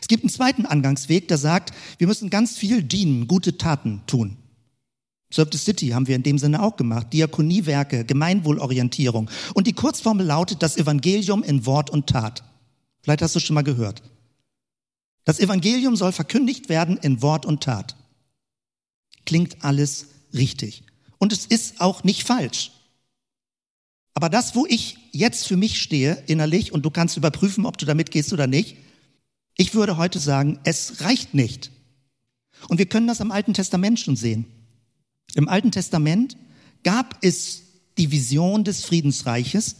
Es 0.00 0.08
gibt 0.08 0.22
einen 0.22 0.30
zweiten 0.30 0.66
Angangsweg, 0.66 1.28
der 1.28 1.38
sagt, 1.38 1.72
wir 1.98 2.06
müssen 2.06 2.30
ganz 2.30 2.56
viel 2.56 2.82
dienen, 2.82 3.26
gute 3.26 3.58
Taten 3.58 4.02
tun. 4.06 4.36
Serve 5.32 5.50
the 5.52 5.58
City 5.58 5.88
haben 5.88 6.08
wir 6.08 6.16
in 6.16 6.24
dem 6.24 6.38
Sinne 6.38 6.62
auch 6.62 6.76
gemacht. 6.76 7.12
Diakoniewerke, 7.12 8.04
Gemeinwohlorientierung. 8.04 9.30
Und 9.54 9.66
die 9.66 9.72
Kurzformel 9.72 10.26
lautet 10.26 10.62
das 10.62 10.76
Evangelium 10.76 11.42
in 11.44 11.66
Wort 11.66 11.88
und 11.90 12.08
Tat. 12.08 12.42
Vielleicht 13.02 13.22
hast 13.22 13.36
du 13.36 13.40
schon 13.40 13.54
mal 13.54 13.62
gehört. 13.62 14.02
Das 15.24 15.38
Evangelium 15.38 15.94
soll 15.96 16.12
verkündigt 16.12 16.68
werden 16.68 16.96
in 16.96 17.22
Wort 17.22 17.46
und 17.46 17.62
Tat. 17.62 17.96
Klingt 19.24 19.64
alles 19.64 20.08
richtig. 20.34 20.82
Und 21.18 21.32
es 21.32 21.46
ist 21.46 21.80
auch 21.80 22.02
nicht 22.02 22.24
falsch. 22.24 22.72
Aber 24.20 24.28
das, 24.28 24.54
wo 24.54 24.66
ich 24.66 24.98
jetzt 25.12 25.48
für 25.48 25.56
mich 25.56 25.80
stehe, 25.80 26.22
innerlich, 26.26 26.74
und 26.74 26.84
du 26.84 26.90
kannst 26.90 27.16
überprüfen, 27.16 27.64
ob 27.64 27.78
du 27.78 27.86
damit 27.86 28.10
gehst 28.10 28.34
oder 28.34 28.46
nicht, 28.46 28.76
ich 29.56 29.74
würde 29.74 29.96
heute 29.96 30.18
sagen, 30.18 30.60
es 30.62 31.00
reicht 31.00 31.32
nicht. 31.32 31.70
Und 32.68 32.76
wir 32.76 32.84
können 32.84 33.06
das 33.06 33.22
am 33.22 33.30
Alten 33.30 33.54
Testament 33.54 33.98
schon 33.98 34.16
sehen. 34.16 34.44
Im 35.36 35.48
Alten 35.48 35.70
Testament 35.70 36.36
gab 36.82 37.16
es 37.22 37.62
die 37.96 38.12
Vision 38.12 38.62
des 38.62 38.84
Friedensreiches. 38.84 39.76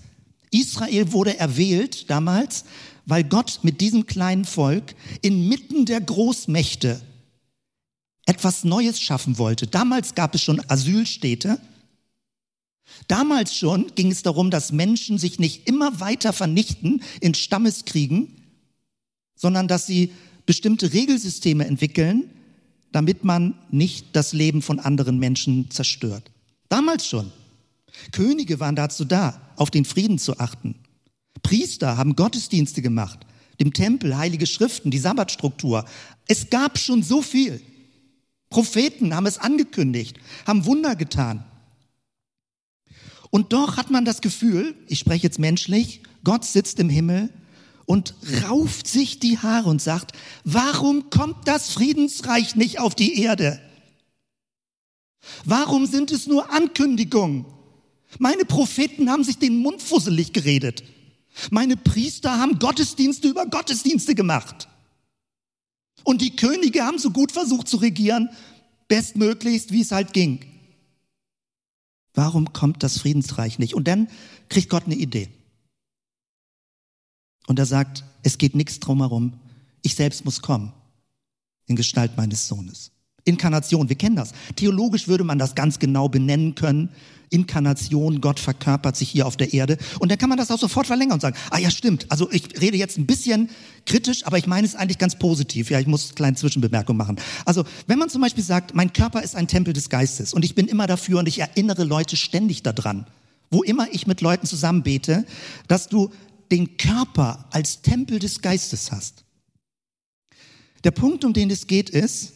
Israel 0.51 1.13
wurde 1.13 1.39
erwählt 1.39 2.09
damals, 2.09 2.65
weil 3.05 3.25
Gott 3.25 3.59
mit 3.61 3.83
diesem 3.83 4.07
kleinen 4.07 4.47
Volk 4.47 4.95
inmitten 5.21 5.85
der 5.85 6.01
Großmächte 6.01 6.99
etwas 8.25 8.65
Neues 8.65 8.99
schaffen 9.03 9.37
wollte. 9.37 9.67
Damals 9.67 10.15
gab 10.15 10.35
es 10.35 10.41
schon 10.43 10.63
Asylstädte. 10.67 11.61
Damals 13.09 13.55
schon 13.55 13.93
ging 13.95 14.11
es 14.11 14.23
darum, 14.23 14.51
dass 14.51 14.73
Menschen 14.73 15.19
sich 15.19 15.39
nicht 15.39 15.69
immer 15.69 16.01
weiter 16.01 16.33
vernichten 16.33 17.03
in 17.21 17.35
Stammeskriegen, 17.35 18.37
sondern 19.35 19.69
dass 19.69 19.87
sie 19.87 20.13
bestimmte 20.47 20.93
Regelsysteme 20.93 21.67
entwickeln, 21.67 22.31
damit 22.93 23.25
man 23.25 23.55
nicht 23.71 24.09
das 24.15 24.33
Leben 24.33 24.63
von 24.63 24.81
anderen 24.81 25.19
Menschen 25.19 25.71
zerstört. 25.71 26.31
Damals 26.69 27.07
schon. 27.07 27.33
Könige 28.13 28.61
waren 28.61 28.77
dazu 28.77 29.05
da, 29.05 29.41
auf 29.57 29.71
den 29.71 29.85
Frieden 29.85 30.19
zu 30.19 30.39
achten. 30.39 30.77
Priester 31.43 31.97
haben 31.97 32.17
Gottesdienste 32.17 32.83
gemacht, 32.83 33.21
dem 33.61 33.73
Tempel 33.73 34.17
heilige 34.17 34.47
Schriften, 34.47 34.91
die 34.91 34.99
Sabbatstruktur. 34.99 35.85
Es 36.27 36.51
gab 36.51 36.79
schon 36.79 37.03
so 37.03 37.23
viel. 37.23 37.61
Propheten 38.49 39.15
haben 39.15 39.27
es 39.27 39.39
angekündigt, 39.39 40.19
haben 40.47 40.65
Wunder 40.67 40.97
getan. 40.97 41.45
Und 43.31 43.53
doch 43.53 43.77
hat 43.77 43.91
man 43.91 44.05
das 44.05 44.21
Gefühl, 44.21 44.75
ich 44.89 44.99
spreche 44.99 45.25
jetzt 45.25 45.39
menschlich, 45.39 46.03
Gott 46.25 46.45
sitzt 46.45 46.81
im 46.81 46.89
Himmel 46.89 47.31
und 47.87 48.15
rauft 48.45 48.87
sich 48.87 49.21
die 49.21 49.39
Haare 49.39 49.69
und 49.69 49.81
sagt, 49.81 50.13
warum 50.45 51.11
kommt 51.11 51.47
das 51.47 51.71
Friedensreich 51.71 52.57
nicht 52.57 52.81
auf 52.81 52.95
die 52.95 53.21
Erde? 53.23 53.61
Warum 55.45 55.87
sind 55.87 56.11
es 56.11 56.27
nur 56.27 56.53
Ankündigungen? 56.53 57.47
Meine 58.19 58.45
Propheten 58.45 59.11
haben 59.11 59.25
sich 59.25 59.39
den 59.39 59.59
Mund 59.59 59.81
fusselig 59.81 60.33
geredet. 60.33 60.83
Meine 61.51 61.77
Priester 61.77 62.39
haben 62.39 62.59
Gottesdienste 62.59 63.29
über 63.29 63.47
Gottesdienste 63.47 64.15
gemacht. 64.15 64.69
Und 66.03 66.23
die 66.23 66.35
Könige 66.35 66.85
haben 66.85 66.99
so 66.99 67.11
gut 67.11 67.31
versucht 67.31 67.69
zu 67.69 67.77
regieren, 67.77 68.31
bestmöglichst, 68.89 69.71
wie 69.73 69.83
es 69.83 69.93
halt 69.93 70.13
ging. 70.13 70.41
Warum 72.15 72.53
kommt 72.53 72.83
das 72.83 72.99
Friedensreich 72.99 73.59
nicht? 73.59 73.75
Und 73.75 73.87
dann 73.87 74.09
kriegt 74.49 74.69
Gott 74.69 74.85
eine 74.87 74.97
Idee. 74.97 75.29
Und 77.47 77.59
er 77.59 77.67
sagt, 77.67 78.05
es 78.23 78.39
geht 78.39 78.55
nichts 78.55 78.81
drumherum. 78.81 79.39
Ich 79.83 79.95
selbst 79.95 80.25
muss 80.25 80.43
kommen 80.43 80.73
in 81.67 81.77
Gestalt 81.77 82.17
meines 82.17 82.49
Sohnes. 82.49 82.93
Inkarnation, 83.25 83.89
wir 83.89 83.97
kennen 83.97 84.17
das. 84.17 84.33
Theologisch 84.57 85.09
würde 85.09 85.25
man 85.25 85.39
das 85.39 85.55
ganz 85.55 85.79
genau 85.79 86.09
benennen 86.09 86.55
können. 86.55 86.91
Inkarnation, 87.31 88.21
Gott 88.21 88.41
verkörpert 88.41 88.97
sich 88.97 89.09
hier 89.09 89.27
auf 89.27 89.37
der 89.37 89.53
Erde. 89.53 89.79
Und 90.01 90.11
dann 90.11 90.19
kann 90.19 90.29
man 90.29 90.37
das 90.37 90.51
auch 90.51 90.59
sofort 90.59 90.87
verlängern 90.87 91.15
und 91.15 91.21
sagen, 91.21 91.37
ah 91.51 91.59
ja, 91.59 91.71
stimmt. 91.71 92.07
Also 92.11 92.31
ich 92.31 92.61
rede 92.61 92.77
jetzt 92.77 92.99
ein 92.99 93.07
bisschen 93.07 93.51
kritisch, 93.87 94.27
aber 94.27 94.37
ich 94.37 94.47
meine 94.47 94.67
es 94.67 94.75
eigentlich 94.75 94.99
ganz 94.99 95.17
positiv. 95.17 95.71
Ja, 95.71 95.79
ich 95.79 95.87
muss 95.87 96.09
eine 96.09 96.15
kleine 96.15 96.37
Zwischenbemerkung 96.37 96.97
machen. 96.97 97.17
Also 97.45 97.65
wenn 97.87 97.99
man 97.99 98.11
zum 98.11 98.21
Beispiel 98.21 98.45
sagt, 98.45 98.75
mein 98.75 98.93
Körper 98.93 99.23
ist 99.23 99.37
ein 99.37 99.47
Tempel 99.47 99.73
des 99.73 99.89
Geistes 99.89 100.35
und 100.35 100.45
ich 100.45 100.55
bin 100.55 100.67
immer 100.67 100.87
dafür 100.87 101.21
und 101.21 101.29
ich 101.29 101.39
erinnere 101.39 101.85
Leute 101.85 102.17
ständig 102.17 102.63
daran, 102.63 103.07
wo 103.51 103.63
immer 103.63 103.87
ich 103.93 104.07
mit 104.07 104.21
Leuten 104.21 104.47
zusammen 104.47 104.83
bete, 104.83 105.25
dass 105.69 105.89
du 105.89 106.11
den 106.51 106.77
Körper 106.77 107.47
als 107.53 107.83
Tempel 107.83 108.19
des 108.19 108.43
Geistes 108.43 108.91
hast. 108.91 109.25
Der 110.83 110.91
Punkt, 110.91 111.25
um 111.25 111.33
den 111.33 111.51
es 111.51 111.67
geht, 111.67 111.91
ist, 111.91 112.33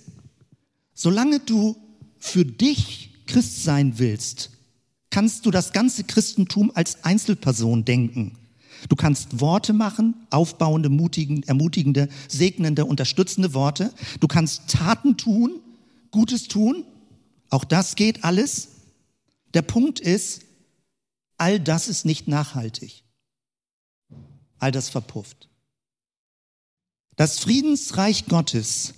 solange 0.94 1.40
du 1.40 1.76
für 2.18 2.44
dich 2.44 3.10
Christ 3.26 3.64
sein 3.64 3.98
willst, 3.98 4.50
kannst 5.10 5.46
du 5.46 5.50
das 5.50 5.72
ganze 5.72 6.04
Christentum 6.04 6.72
als 6.74 7.04
Einzelperson 7.04 7.84
denken. 7.84 8.38
Du 8.88 8.96
kannst 8.96 9.40
Worte 9.40 9.72
machen, 9.72 10.14
aufbauende, 10.30 10.88
mutigende, 10.88 11.46
ermutigende, 11.48 12.08
segnende, 12.28 12.84
unterstützende 12.84 13.54
Worte. 13.54 13.92
Du 14.20 14.28
kannst 14.28 14.68
Taten 14.68 15.16
tun, 15.16 15.60
Gutes 16.10 16.48
tun. 16.48 16.84
Auch 17.50 17.64
das 17.64 17.96
geht 17.96 18.24
alles. 18.24 18.68
Der 19.54 19.62
Punkt 19.62 20.00
ist, 20.00 20.42
all 21.38 21.58
das 21.60 21.88
ist 21.88 22.04
nicht 22.04 22.28
nachhaltig. 22.28 23.04
All 24.58 24.72
das 24.72 24.88
verpufft. 24.88 25.48
Das 27.16 27.38
Friedensreich 27.38 28.26
Gottes 28.26 28.94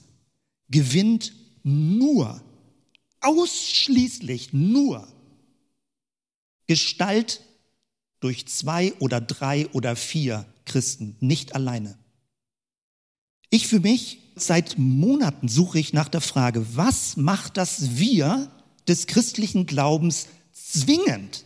gewinnt 0.68 1.32
nur, 1.66 2.40
ausschließlich 3.20 4.52
nur 4.52 5.06
Gestalt 6.68 7.42
durch 8.20 8.46
zwei 8.46 8.94
oder 9.00 9.20
drei 9.20 9.68
oder 9.72 9.96
vier 9.96 10.46
Christen, 10.64 11.16
nicht 11.20 11.54
alleine. 11.54 11.98
Ich 13.50 13.66
für 13.66 13.80
mich, 13.80 14.20
seit 14.36 14.78
Monaten 14.78 15.48
suche 15.48 15.78
ich 15.78 15.92
nach 15.92 16.08
der 16.08 16.20
Frage, 16.20 16.76
was 16.76 17.16
macht 17.16 17.56
das 17.56 17.96
Wir 17.96 18.50
des 18.86 19.06
christlichen 19.06 19.66
Glaubens 19.66 20.26
zwingend? 20.52 21.44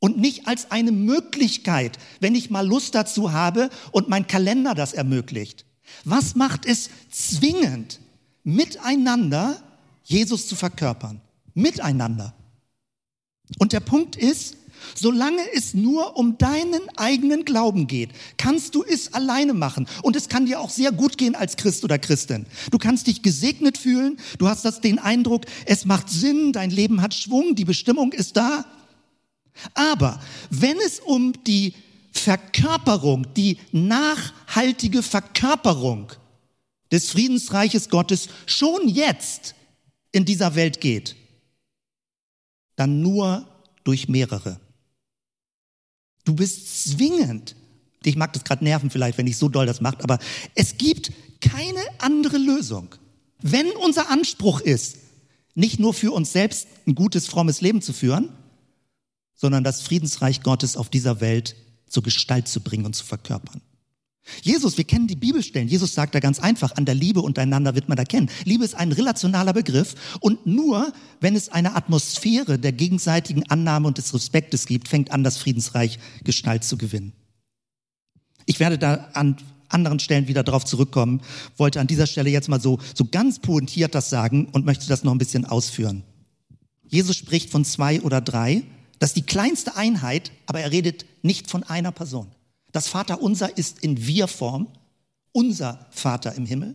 Und 0.00 0.16
nicht 0.18 0.46
als 0.46 0.70
eine 0.70 0.92
Möglichkeit, 0.92 1.98
wenn 2.20 2.34
ich 2.34 2.50
mal 2.50 2.66
Lust 2.66 2.94
dazu 2.94 3.32
habe 3.32 3.68
und 3.90 4.08
mein 4.08 4.26
Kalender 4.26 4.74
das 4.74 4.92
ermöglicht. 4.92 5.66
Was 6.04 6.36
macht 6.36 6.66
es 6.66 6.90
zwingend, 7.10 8.00
miteinander 8.44 9.62
Jesus 10.04 10.48
zu 10.48 10.56
verkörpern? 10.56 11.20
Miteinander. 11.54 12.34
Und 13.58 13.72
der 13.72 13.80
Punkt 13.80 14.16
ist, 14.16 14.56
solange 14.94 15.42
es 15.54 15.74
nur 15.74 16.16
um 16.16 16.38
deinen 16.38 16.80
eigenen 16.96 17.44
Glauben 17.44 17.86
geht, 17.86 18.10
kannst 18.36 18.74
du 18.74 18.84
es 18.84 19.14
alleine 19.14 19.54
machen. 19.54 19.86
Und 20.02 20.16
es 20.16 20.28
kann 20.28 20.46
dir 20.46 20.60
auch 20.60 20.70
sehr 20.70 20.92
gut 20.92 21.18
gehen 21.18 21.34
als 21.34 21.56
Christ 21.56 21.84
oder 21.84 21.98
Christin. 21.98 22.46
Du 22.70 22.78
kannst 22.78 23.06
dich 23.06 23.22
gesegnet 23.22 23.78
fühlen, 23.78 24.18
du 24.38 24.48
hast 24.48 24.64
das 24.64 24.80
den 24.80 24.98
Eindruck, 24.98 25.44
es 25.66 25.84
macht 25.84 26.08
Sinn, 26.08 26.52
dein 26.52 26.70
Leben 26.70 27.02
hat 27.02 27.14
Schwung, 27.14 27.54
die 27.54 27.64
Bestimmung 27.64 28.12
ist 28.12 28.36
da. 28.36 28.64
Aber 29.74 30.20
wenn 30.50 30.76
es 30.78 31.00
um 31.00 31.32
die 31.44 31.74
Verkörperung, 32.12 33.26
die 33.34 33.58
nachhaltige 33.72 35.02
Verkörperung 35.02 36.12
des 36.90 37.10
Friedensreiches 37.10 37.88
Gottes 37.88 38.28
schon 38.46 38.88
jetzt 38.88 39.54
in 40.12 40.24
dieser 40.24 40.54
Welt 40.54 40.80
geht, 40.80 41.16
dann 42.76 43.02
nur 43.02 43.46
durch 43.84 44.08
mehrere. 44.08 44.60
Du 46.24 46.34
bist 46.34 46.84
zwingend, 46.90 47.56
ich 48.04 48.16
mag 48.16 48.32
das 48.32 48.44
gerade 48.44 48.64
nerven 48.64 48.90
vielleicht, 48.90 49.18
wenn 49.18 49.26
ich 49.26 49.36
so 49.36 49.48
doll 49.48 49.66
das 49.66 49.80
mache, 49.80 50.02
aber 50.02 50.18
es 50.54 50.78
gibt 50.78 51.12
keine 51.40 51.80
andere 51.98 52.38
Lösung. 52.38 52.94
Wenn 53.40 53.70
unser 53.82 54.10
Anspruch 54.10 54.60
ist, 54.60 54.98
nicht 55.54 55.78
nur 55.80 55.94
für 55.94 56.12
uns 56.12 56.32
selbst 56.32 56.68
ein 56.86 56.94
gutes, 56.94 57.26
frommes 57.26 57.60
Leben 57.60 57.82
zu 57.82 57.92
führen, 57.92 58.30
sondern 59.34 59.64
das 59.64 59.82
Friedensreich 59.82 60.42
Gottes 60.42 60.76
auf 60.76 60.88
dieser 60.88 61.20
Welt 61.20 61.56
zur 61.88 62.02
Gestalt 62.02 62.48
zu 62.48 62.60
bringen 62.60 62.86
und 62.86 62.94
zu 62.94 63.04
verkörpern. 63.04 63.60
Jesus, 64.42 64.76
wir 64.76 64.84
kennen 64.84 65.06
die 65.06 65.16
Bibelstellen. 65.16 65.68
Jesus 65.68 65.94
sagt 65.94 66.14
da 66.14 66.20
ganz 66.20 66.38
einfach, 66.38 66.76
an 66.76 66.84
der 66.84 66.94
Liebe 66.94 67.20
untereinander 67.20 67.74
wird 67.74 67.88
man 67.88 67.98
erkennen. 67.98 68.30
Liebe 68.44 68.64
ist 68.64 68.74
ein 68.74 68.92
relationaler 68.92 69.52
Begriff 69.52 69.94
und 70.20 70.46
nur 70.46 70.92
wenn 71.20 71.36
es 71.36 71.48
eine 71.48 71.74
Atmosphäre 71.74 72.58
der 72.58 72.72
gegenseitigen 72.72 73.48
Annahme 73.50 73.88
und 73.88 73.98
des 73.98 74.12
Respektes 74.14 74.66
gibt, 74.66 74.88
fängt 74.88 75.10
an, 75.10 75.24
das 75.24 75.36
Friedensreich 75.38 75.98
Gestalt 76.24 76.64
zu 76.64 76.76
gewinnen. 76.76 77.12
Ich 78.46 78.60
werde 78.60 78.78
da 78.78 79.08
an 79.14 79.36
anderen 79.68 79.98
Stellen 79.98 80.28
wieder 80.28 80.42
darauf 80.42 80.64
zurückkommen, 80.64 81.20
wollte 81.56 81.80
an 81.80 81.86
dieser 81.86 82.06
Stelle 82.06 82.30
jetzt 82.30 82.48
mal 82.48 82.60
so, 82.60 82.78
so 82.94 83.04
ganz 83.04 83.38
pointiert 83.38 83.94
das 83.94 84.08
sagen 84.08 84.48
und 84.52 84.64
möchte 84.64 84.88
das 84.88 85.04
noch 85.04 85.12
ein 85.12 85.18
bisschen 85.18 85.44
ausführen. 85.44 86.04
Jesus 86.86 87.16
spricht 87.16 87.50
von 87.50 87.64
zwei 87.64 88.00
oder 88.00 88.22
drei 88.22 88.64
das 88.98 89.10
ist 89.10 89.16
die 89.16 89.22
kleinste 89.22 89.76
Einheit, 89.76 90.32
aber 90.46 90.60
er 90.60 90.72
redet 90.72 91.06
nicht 91.22 91.50
von 91.50 91.62
einer 91.62 91.92
Person. 91.92 92.28
Das 92.72 92.88
Vaterunser 92.88 93.56
ist 93.56 93.80
in 93.80 94.06
Wir-Form, 94.06 94.68
unser 95.32 95.86
Vater 95.90 96.34
im 96.34 96.46
Himmel. 96.46 96.74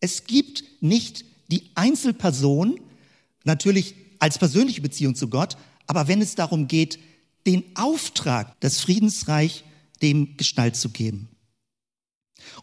Es 0.00 0.24
gibt 0.24 0.64
nicht 0.80 1.24
die 1.50 1.70
Einzelperson, 1.74 2.80
natürlich 3.44 3.94
als 4.18 4.38
persönliche 4.38 4.80
Beziehung 4.80 5.14
zu 5.14 5.28
Gott, 5.28 5.56
aber 5.86 6.08
wenn 6.08 6.20
es 6.20 6.34
darum 6.34 6.68
geht, 6.68 6.98
den 7.46 7.64
Auftrag, 7.74 8.58
das 8.60 8.80
Friedensreich 8.80 9.64
dem 10.00 10.36
Gestalt 10.36 10.76
zu 10.76 10.90
geben. 10.90 11.28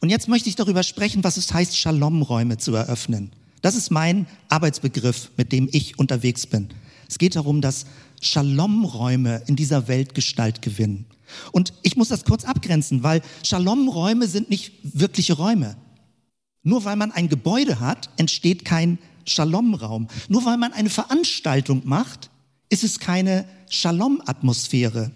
Und 0.02 0.10
jetzt 0.10 0.28
möchte 0.28 0.50
ich 0.50 0.56
darüber 0.56 0.84
sprechen, 0.84 1.24
was 1.24 1.38
es 1.38 1.54
heißt, 1.54 1.78
Shalom-Räume 1.78 2.58
zu 2.58 2.74
eröffnen. 2.76 3.32
Das 3.62 3.76
ist 3.76 3.92
mein 3.92 4.28
Arbeitsbegriff, 4.50 5.32
mit 5.38 5.52
dem 5.52 5.70
ich 5.72 6.00
unterwegs 6.00 6.48
bin. 6.48 6.70
Es 7.08 7.18
geht 7.18 7.36
darum, 7.36 7.62
dass 7.62 7.86
Shalom-Räume 8.22 9.44
in 9.48 9.56
dieser 9.56 9.88
Welt 9.88 10.14
Gestalt 10.14 10.62
gewinnen. 10.62 11.06
Und 11.52 11.74
ich 11.82 11.96
muss 11.96 12.10
das 12.10 12.26
kurz 12.26 12.46
abgrenzen, 12.46 13.04
weil 13.04 13.22
Shalom-Räume 13.44 14.28
sind 14.28 14.50
nicht 14.50 14.74
wirkliche 14.84 15.34
Räume. 15.34 15.78
Nur 16.64 16.86
weil 16.86 16.96
man 16.96 17.12
ein 17.12 17.30
Gebäude 17.30 17.80
hat, 17.80 18.10
entsteht 18.18 18.66
kein 18.66 19.00
Shalom-Raum. 19.26 20.08
Nur 20.28 20.46
weil 20.46 20.58
man 20.58 20.74
eine 20.74 20.90
Veranstaltung 20.90 21.84
macht, 21.86 22.30
ist 22.70 22.84
es 22.84 23.00
keine 23.00 23.46
Shalom-Atmosphäre. 23.70 25.12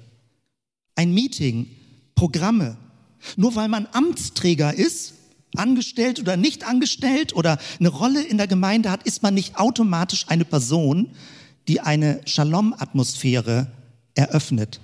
Ein 0.95 1.13
Meeting, 1.13 1.67
Programme. 2.15 2.77
Nur 3.35 3.55
weil 3.55 3.67
man 3.67 3.87
Amtsträger 3.91 4.73
ist, 4.73 5.13
angestellt 5.55 6.19
oder 6.19 6.37
nicht 6.37 6.65
angestellt 6.65 7.35
oder 7.35 7.59
eine 7.79 7.89
Rolle 7.89 8.23
in 8.23 8.37
der 8.37 8.47
Gemeinde 8.47 8.89
hat, 8.89 9.03
ist 9.03 9.23
man 9.23 9.33
nicht 9.33 9.57
automatisch 9.57 10.25
eine 10.27 10.45
Person, 10.45 11.09
die 11.67 11.79
eine 11.79 12.21
Shalom-Atmosphäre 12.25 13.67
eröffnet. 14.15 14.79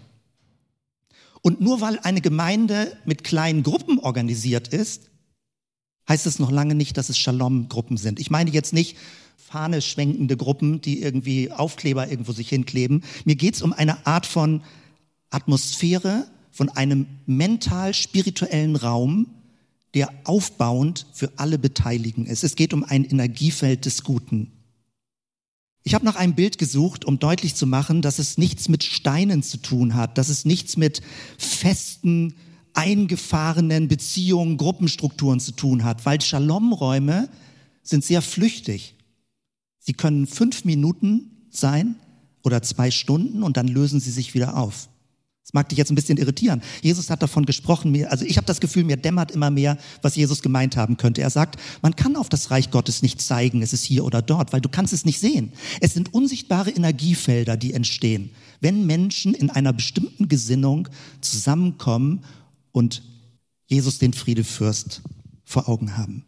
Und 1.41 1.61
nur 1.61 1.81
weil 1.81 1.99
eine 1.99 2.21
Gemeinde 2.21 2.97
mit 3.05 3.23
kleinen 3.23 3.63
Gruppen 3.63 3.99
organisiert 3.99 4.67
ist, 4.69 5.09
heißt 6.07 6.25
es 6.25 6.39
noch 6.39 6.51
lange 6.51 6.75
nicht, 6.75 6.97
dass 6.97 7.09
es 7.09 7.17
Shalom-Gruppen 7.17 7.97
sind. 7.97 8.19
Ich 8.19 8.31
meine 8.31 8.49
jetzt 8.49 8.73
nicht 8.73 8.97
Fahne 9.37 9.81
schwenkende 9.81 10.37
Gruppen, 10.37 10.81
die 10.81 11.01
irgendwie 11.01 11.51
Aufkleber 11.51 12.09
irgendwo 12.09 12.33
sich 12.33 12.49
hinkleben. 12.49 13.03
Mir 13.25 13.35
geht 13.35 13.55
es 13.55 13.61
um 13.61 13.73
eine 13.73 14.05
Art 14.05 14.25
von 14.25 14.61
Atmosphäre, 15.29 16.27
von 16.51 16.69
einem 16.69 17.05
mental-spirituellen 17.25 18.75
Raum, 18.75 19.27
der 19.93 20.09
aufbauend 20.25 21.05
für 21.13 21.31
alle 21.37 21.57
Beteiligten 21.57 22.25
ist. 22.25 22.43
Es 22.43 22.55
geht 22.55 22.73
um 22.73 22.83
ein 22.83 23.05
Energiefeld 23.05 23.85
des 23.85 24.03
Guten. 24.03 24.51
Ich 25.89 25.95
habe 25.95 26.05
nach 26.05 26.17
einem 26.17 26.35
Bild 26.35 26.59
gesucht, 26.59 27.03
um 27.03 27.17
deutlich 27.17 27.55
zu 27.55 27.65
machen, 27.65 28.03
dass 28.03 28.19
es 28.19 28.37
nichts 28.37 28.69
mit 28.69 28.83
Steinen 28.83 29.41
zu 29.41 29.57
tun 29.57 29.95
hat, 29.95 30.19
dass 30.19 30.29
es 30.29 30.45
nichts 30.45 30.77
mit 30.77 31.01
festen, 31.39 32.35
eingefahrenen 32.75 33.87
Beziehungen, 33.87 34.57
Gruppenstrukturen 34.57 35.39
zu 35.39 35.51
tun 35.51 35.83
hat, 35.83 36.05
weil 36.05 36.21
Shalom-Räume 36.21 37.27
sind 37.81 38.05
sehr 38.05 38.21
flüchtig. 38.21 38.93
Sie 39.79 39.93
können 39.93 40.27
fünf 40.27 40.63
Minuten 40.63 41.47
sein 41.49 41.95
oder 42.43 42.61
zwei 42.61 42.91
Stunden 42.91 43.41
und 43.41 43.57
dann 43.57 43.67
lösen 43.67 43.99
sie 43.99 44.11
sich 44.11 44.35
wieder 44.35 44.57
auf. 44.57 44.89
Das 45.49 45.55
mag 45.55 45.69
dich 45.69 45.79
jetzt 45.79 45.89
ein 45.89 45.95
bisschen 45.95 46.19
irritieren. 46.19 46.61
Jesus 46.83 47.09
hat 47.09 47.23
davon 47.23 47.43
gesprochen, 47.43 47.91
mir, 47.91 48.11
also 48.11 48.23
ich 48.23 48.37
habe 48.37 48.45
das 48.45 48.59
Gefühl, 48.59 48.83
mir 48.83 48.97
dämmert 48.97 49.31
immer 49.31 49.49
mehr, 49.49 49.79
was 50.03 50.15
Jesus 50.15 50.43
gemeint 50.43 50.77
haben 50.77 50.95
könnte. 50.95 51.23
Er 51.23 51.31
sagt, 51.31 51.59
man 51.81 51.95
kann 51.95 52.15
auf 52.15 52.29
das 52.29 52.51
Reich 52.51 52.69
Gottes 52.69 53.01
nicht 53.01 53.19
zeigen, 53.19 53.63
es 53.63 53.73
ist 53.73 53.83
hier 53.83 54.05
oder 54.05 54.21
dort, 54.21 54.53
weil 54.53 54.61
du 54.61 54.69
kannst 54.69 54.93
es 54.93 55.05
nicht 55.05 55.19
sehen. 55.19 55.51
Es 55.81 55.95
sind 55.95 56.13
unsichtbare 56.13 56.69
Energiefelder, 56.69 57.57
die 57.57 57.73
entstehen, 57.73 58.29
wenn 58.61 58.85
Menschen 58.85 59.33
in 59.33 59.49
einer 59.49 59.73
bestimmten 59.73 60.27
Gesinnung 60.27 60.87
zusammenkommen 61.19 62.23
und 62.71 63.01
Jesus 63.65 63.97
den 63.97 64.13
Friedefürst 64.13 65.01
vor 65.45 65.67
Augen 65.67 65.97
haben. 65.97 66.25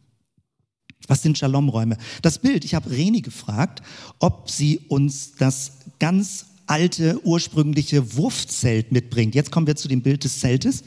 Was 1.07 1.21
sind 1.21 1.37
Shalom-Räume? 1.37 1.97
Das 2.23 2.39
Bild, 2.39 2.65
ich 2.65 2.73
habe 2.73 2.89
Reni 2.89 3.21
gefragt, 3.21 3.83
ob 4.17 4.49
sie 4.49 4.79
uns 4.87 5.33
das 5.35 5.73
ganz 5.99 6.47
alte, 6.71 7.19
ursprüngliche 7.25 8.15
Wurfzelt 8.15 8.93
mitbringt. 8.93 9.35
Jetzt 9.35 9.51
kommen 9.51 9.67
wir 9.67 9.75
zu 9.75 9.89
dem 9.89 10.01
Bild 10.01 10.23
des 10.23 10.39
Zeltes. 10.39 10.85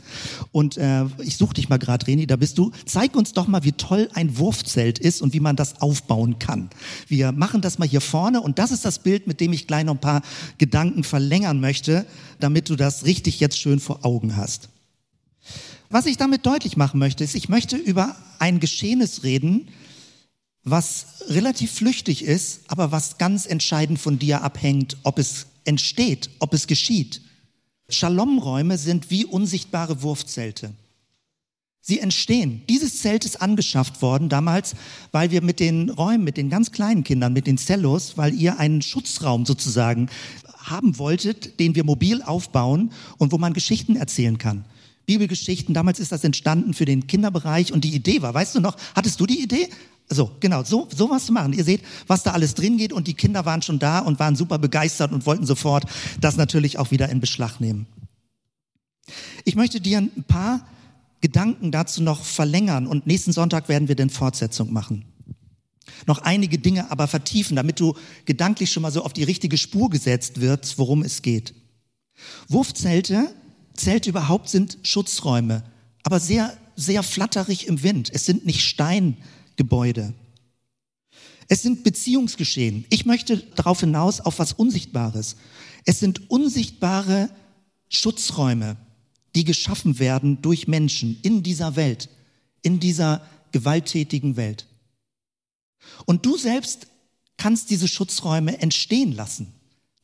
Und 0.50 0.78
äh, 0.78 1.04
ich 1.22 1.36
suche 1.36 1.52
dich 1.52 1.68
mal 1.68 1.78
gerade, 1.78 2.06
Reni, 2.06 2.26
da 2.26 2.36
bist 2.36 2.56
du. 2.56 2.72
Zeig 2.86 3.14
uns 3.14 3.34
doch 3.34 3.48
mal, 3.48 3.64
wie 3.64 3.72
toll 3.72 4.08
ein 4.14 4.38
Wurfzelt 4.38 4.98
ist 4.98 5.20
und 5.20 5.34
wie 5.34 5.40
man 5.40 5.56
das 5.56 5.82
aufbauen 5.82 6.38
kann. 6.38 6.70
Wir 7.06 7.32
machen 7.32 7.60
das 7.60 7.78
mal 7.78 7.86
hier 7.86 8.00
vorne 8.00 8.40
und 8.40 8.58
das 8.58 8.70
ist 8.70 8.86
das 8.86 8.98
Bild, 8.98 9.26
mit 9.26 9.40
dem 9.40 9.52
ich 9.52 9.66
gleich 9.66 9.84
noch 9.84 9.94
ein 9.94 10.00
paar 10.00 10.22
Gedanken 10.56 11.04
verlängern 11.04 11.60
möchte, 11.60 12.06
damit 12.40 12.70
du 12.70 12.76
das 12.76 13.04
richtig 13.04 13.38
jetzt 13.40 13.58
schön 13.58 13.78
vor 13.78 14.06
Augen 14.06 14.36
hast. 14.36 14.70
Was 15.90 16.06
ich 16.06 16.16
damit 16.16 16.46
deutlich 16.46 16.78
machen 16.78 16.98
möchte, 16.98 17.24
ist, 17.24 17.34
ich 17.34 17.50
möchte 17.50 17.76
über 17.76 18.16
ein 18.38 18.58
Geschehnis 18.58 19.22
reden, 19.22 19.68
was 20.64 21.24
relativ 21.28 21.72
flüchtig 21.72 22.24
ist, 22.24 22.62
aber 22.68 22.90
was 22.90 23.18
ganz 23.18 23.44
entscheidend 23.44 23.98
von 23.98 24.18
dir 24.18 24.42
abhängt, 24.42 24.96
ob 25.02 25.18
es 25.18 25.46
entsteht, 25.64 26.30
ob 26.38 26.54
es 26.54 26.66
geschieht. 26.66 27.20
Shalom-Räume 27.88 28.78
sind 28.78 29.10
wie 29.10 29.24
unsichtbare 29.24 30.02
Wurfzelte. 30.02 30.72
Sie 31.86 32.00
entstehen. 32.00 32.62
Dieses 32.70 33.00
Zelt 33.00 33.26
ist 33.26 33.42
angeschafft 33.42 34.00
worden 34.00 34.30
damals, 34.30 34.74
weil 35.12 35.30
wir 35.30 35.42
mit 35.42 35.60
den 35.60 35.90
Räumen, 35.90 36.24
mit 36.24 36.38
den 36.38 36.48
ganz 36.48 36.72
kleinen 36.72 37.04
Kindern, 37.04 37.34
mit 37.34 37.46
den 37.46 37.58
Cellos, 37.58 38.16
weil 38.16 38.32
ihr 38.32 38.58
einen 38.58 38.80
Schutzraum 38.80 39.44
sozusagen 39.44 40.08
haben 40.56 40.98
wolltet, 40.98 41.60
den 41.60 41.74
wir 41.74 41.84
mobil 41.84 42.22
aufbauen 42.22 42.90
und 43.18 43.32
wo 43.32 43.38
man 43.38 43.52
Geschichten 43.52 43.96
erzählen 43.96 44.38
kann. 44.38 44.64
Bibelgeschichten, 45.04 45.74
damals 45.74 46.00
ist 46.00 46.12
das 46.12 46.24
entstanden 46.24 46.72
für 46.72 46.86
den 46.86 47.06
Kinderbereich 47.06 47.70
und 47.70 47.84
die 47.84 47.94
Idee 47.94 48.22
war, 48.22 48.32
weißt 48.32 48.54
du 48.54 48.60
noch, 48.60 48.76
hattest 48.94 49.20
du 49.20 49.26
die 49.26 49.42
Idee? 49.42 49.68
So, 50.10 50.30
genau, 50.40 50.62
so, 50.64 50.88
so 50.94 51.10
was 51.10 51.26
zu 51.26 51.32
machen. 51.32 51.52
Ihr 51.52 51.64
seht, 51.64 51.82
was 52.06 52.22
da 52.22 52.32
alles 52.32 52.54
drin 52.54 52.76
geht 52.76 52.92
und 52.92 53.06
die 53.06 53.14
Kinder 53.14 53.46
waren 53.46 53.62
schon 53.62 53.78
da 53.78 54.00
und 54.00 54.18
waren 54.18 54.36
super 54.36 54.58
begeistert 54.58 55.12
und 55.12 55.26
wollten 55.26 55.46
sofort 55.46 55.84
das 56.20 56.36
natürlich 56.36 56.78
auch 56.78 56.90
wieder 56.90 57.08
in 57.08 57.20
Beschlag 57.20 57.58
nehmen. 57.58 57.86
Ich 59.44 59.56
möchte 59.56 59.80
dir 59.80 59.98
ein 59.98 60.24
paar 60.26 60.66
Gedanken 61.20 61.70
dazu 61.70 62.02
noch 62.02 62.22
verlängern 62.22 62.86
und 62.86 63.06
nächsten 63.06 63.32
Sonntag 63.32 63.68
werden 63.68 63.88
wir 63.88 63.96
dann 63.96 64.10
Fortsetzung 64.10 64.72
machen. 64.72 65.06
Noch 66.06 66.18
einige 66.18 66.58
Dinge 66.58 66.90
aber 66.90 67.08
vertiefen, 67.08 67.56
damit 67.56 67.80
du 67.80 67.94
gedanklich 68.26 68.70
schon 68.72 68.82
mal 68.82 68.92
so 68.92 69.02
auf 69.02 69.12
die 69.12 69.22
richtige 69.22 69.56
Spur 69.56 69.90
gesetzt 69.90 70.40
wirst, 70.40 70.78
worum 70.78 71.02
es 71.02 71.22
geht. 71.22 71.54
Wurfzelte, 72.48 73.34
Zelte 73.74 74.10
überhaupt 74.10 74.48
sind 74.48 74.78
Schutzräume, 74.82 75.64
aber 76.02 76.20
sehr, 76.20 76.56
sehr 76.76 77.02
flatterig 77.02 77.66
im 77.66 77.82
Wind. 77.82 78.10
Es 78.12 78.26
sind 78.26 78.46
nicht 78.46 78.62
Stein, 78.62 79.16
Gebäude. 79.56 80.14
Es 81.48 81.62
sind 81.62 81.84
Beziehungsgeschehen. 81.84 82.84
Ich 82.90 83.04
möchte 83.06 83.38
darauf 83.54 83.80
hinaus 83.80 84.20
auf 84.20 84.38
was 84.38 84.52
Unsichtbares. 84.52 85.36
Es 85.84 86.00
sind 86.00 86.30
unsichtbare 86.30 87.30
Schutzräume, 87.88 88.76
die 89.34 89.44
geschaffen 89.44 89.98
werden 89.98 90.40
durch 90.42 90.66
Menschen 90.68 91.18
in 91.22 91.42
dieser 91.42 91.76
Welt, 91.76 92.08
in 92.62 92.80
dieser 92.80 93.26
gewalttätigen 93.52 94.36
Welt. 94.36 94.66
Und 96.06 96.24
du 96.24 96.36
selbst 96.36 96.86
kannst 97.36 97.70
diese 97.70 97.88
Schutzräume 97.88 98.60
entstehen 98.60 99.12
lassen. 99.12 99.52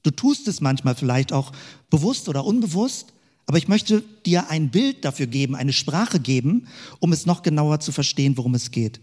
Du 0.02 0.10
tust 0.10 0.48
es 0.48 0.60
manchmal 0.60 0.94
vielleicht 0.94 1.32
auch 1.32 1.52
bewusst 1.90 2.28
oder 2.28 2.44
unbewusst, 2.44 3.12
aber 3.46 3.58
ich 3.58 3.68
möchte 3.68 4.02
dir 4.26 4.50
ein 4.50 4.70
Bild 4.70 5.04
dafür 5.04 5.26
geben, 5.26 5.56
eine 5.56 5.72
Sprache 5.72 6.20
geben, 6.20 6.68
um 7.00 7.12
es 7.12 7.26
noch 7.26 7.42
genauer 7.42 7.80
zu 7.80 7.92
verstehen, 7.92 8.36
worum 8.36 8.54
es 8.54 8.70
geht. 8.70 9.00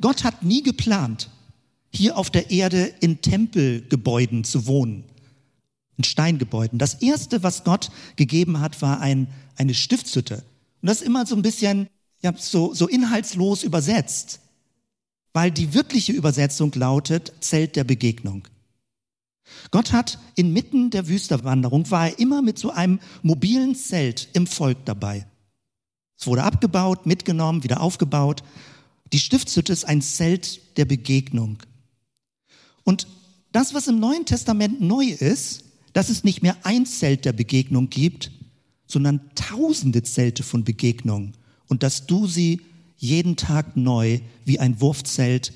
Gott 0.00 0.24
hat 0.24 0.42
nie 0.42 0.62
geplant, 0.62 1.30
hier 1.92 2.16
auf 2.16 2.30
der 2.30 2.50
Erde 2.50 2.92
in 3.00 3.20
Tempelgebäuden 3.20 4.44
zu 4.44 4.66
wohnen, 4.66 5.04
in 5.96 6.04
Steingebäuden. 6.04 6.78
Das 6.78 6.94
erste, 6.94 7.42
was 7.42 7.64
Gott 7.64 7.90
gegeben 8.16 8.60
hat, 8.60 8.80
war 8.82 9.00
ein, 9.00 9.28
eine 9.56 9.74
Stiftshütte. 9.74 10.44
Und 10.82 10.88
das 10.88 11.00
ist 11.00 11.06
immer 11.06 11.26
so 11.26 11.34
ein 11.34 11.42
bisschen, 11.42 11.88
ja, 12.22 12.32
so, 12.36 12.72
so 12.74 12.88
inhaltslos 12.88 13.62
übersetzt, 13.62 14.40
weil 15.32 15.50
die 15.50 15.74
wirkliche 15.74 16.12
Übersetzung 16.12 16.72
lautet 16.74 17.32
Zelt 17.40 17.76
der 17.76 17.84
Begegnung. 17.84 18.46
Gott 19.70 19.92
hat 19.92 20.18
inmitten 20.36 20.90
der 20.90 21.08
Wüsterwanderung, 21.08 21.90
war 21.90 22.08
er 22.08 22.18
immer 22.18 22.40
mit 22.40 22.58
so 22.58 22.70
einem 22.70 23.00
mobilen 23.22 23.74
Zelt 23.74 24.28
im 24.32 24.46
Volk 24.46 24.78
dabei. 24.84 25.26
Es 26.18 26.26
wurde 26.26 26.44
abgebaut, 26.44 27.06
mitgenommen, 27.06 27.64
wieder 27.64 27.80
aufgebaut 27.80 28.42
die 29.12 29.18
Stiftshütte 29.18 29.72
ist 29.72 29.84
ein 29.84 30.02
Zelt 30.02 30.76
der 30.76 30.84
Begegnung. 30.84 31.58
Und 32.84 33.06
das, 33.52 33.74
was 33.74 33.88
im 33.88 33.98
Neuen 33.98 34.24
Testament 34.24 34.80
neu 34.80 35.06
ist, 35.06 35.64
dass 35.92 36.08
es 36.08 36.24
nicht 36.24 36.42
mehr 36.42 36.56
ein 36.62 36.86
Zelt 36.86 37.24
der 37.24 37.32
Begegnung 37.32 37.90
gibt, 37.90 38.30
sondern 38.86 39.30
tausende 39.34 40.02
Zelte 40.02 40.42
von 40.42 40.64
Begegnung 40.64 41.32
und 41.68 41.82
dass 41.82 42.06
du 42.06 42.26
sie 42.26 42.60
jeden 42.96 43.36
Tag 43.36 43.76
neu 43.76 44.20
wie 44.44 44.58
ein 44.58 44.80
Wurfzelt 44.80 45.52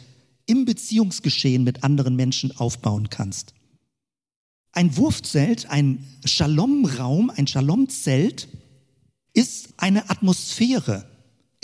im 0.47 0.65
Beziehungsgeschehen 0.65 1.65
mit 1.65 1.85
anderen 1.85 2.17
Menschen 2.17 2.57
aufbauen 2.57 3.11
kannst. 3.11 3.55
Ein 4.73 4.97
Wurfzelt, 4.97 5.71
ein 5.71 6.05
Shalom-Raum, 6.25 7.31
ein 7.31 7.47
Shalom-Zelt 7.47 8.49
ist 9.33 9.75
eine 9.77 10.11
Atmosphäre, 10.11 11.09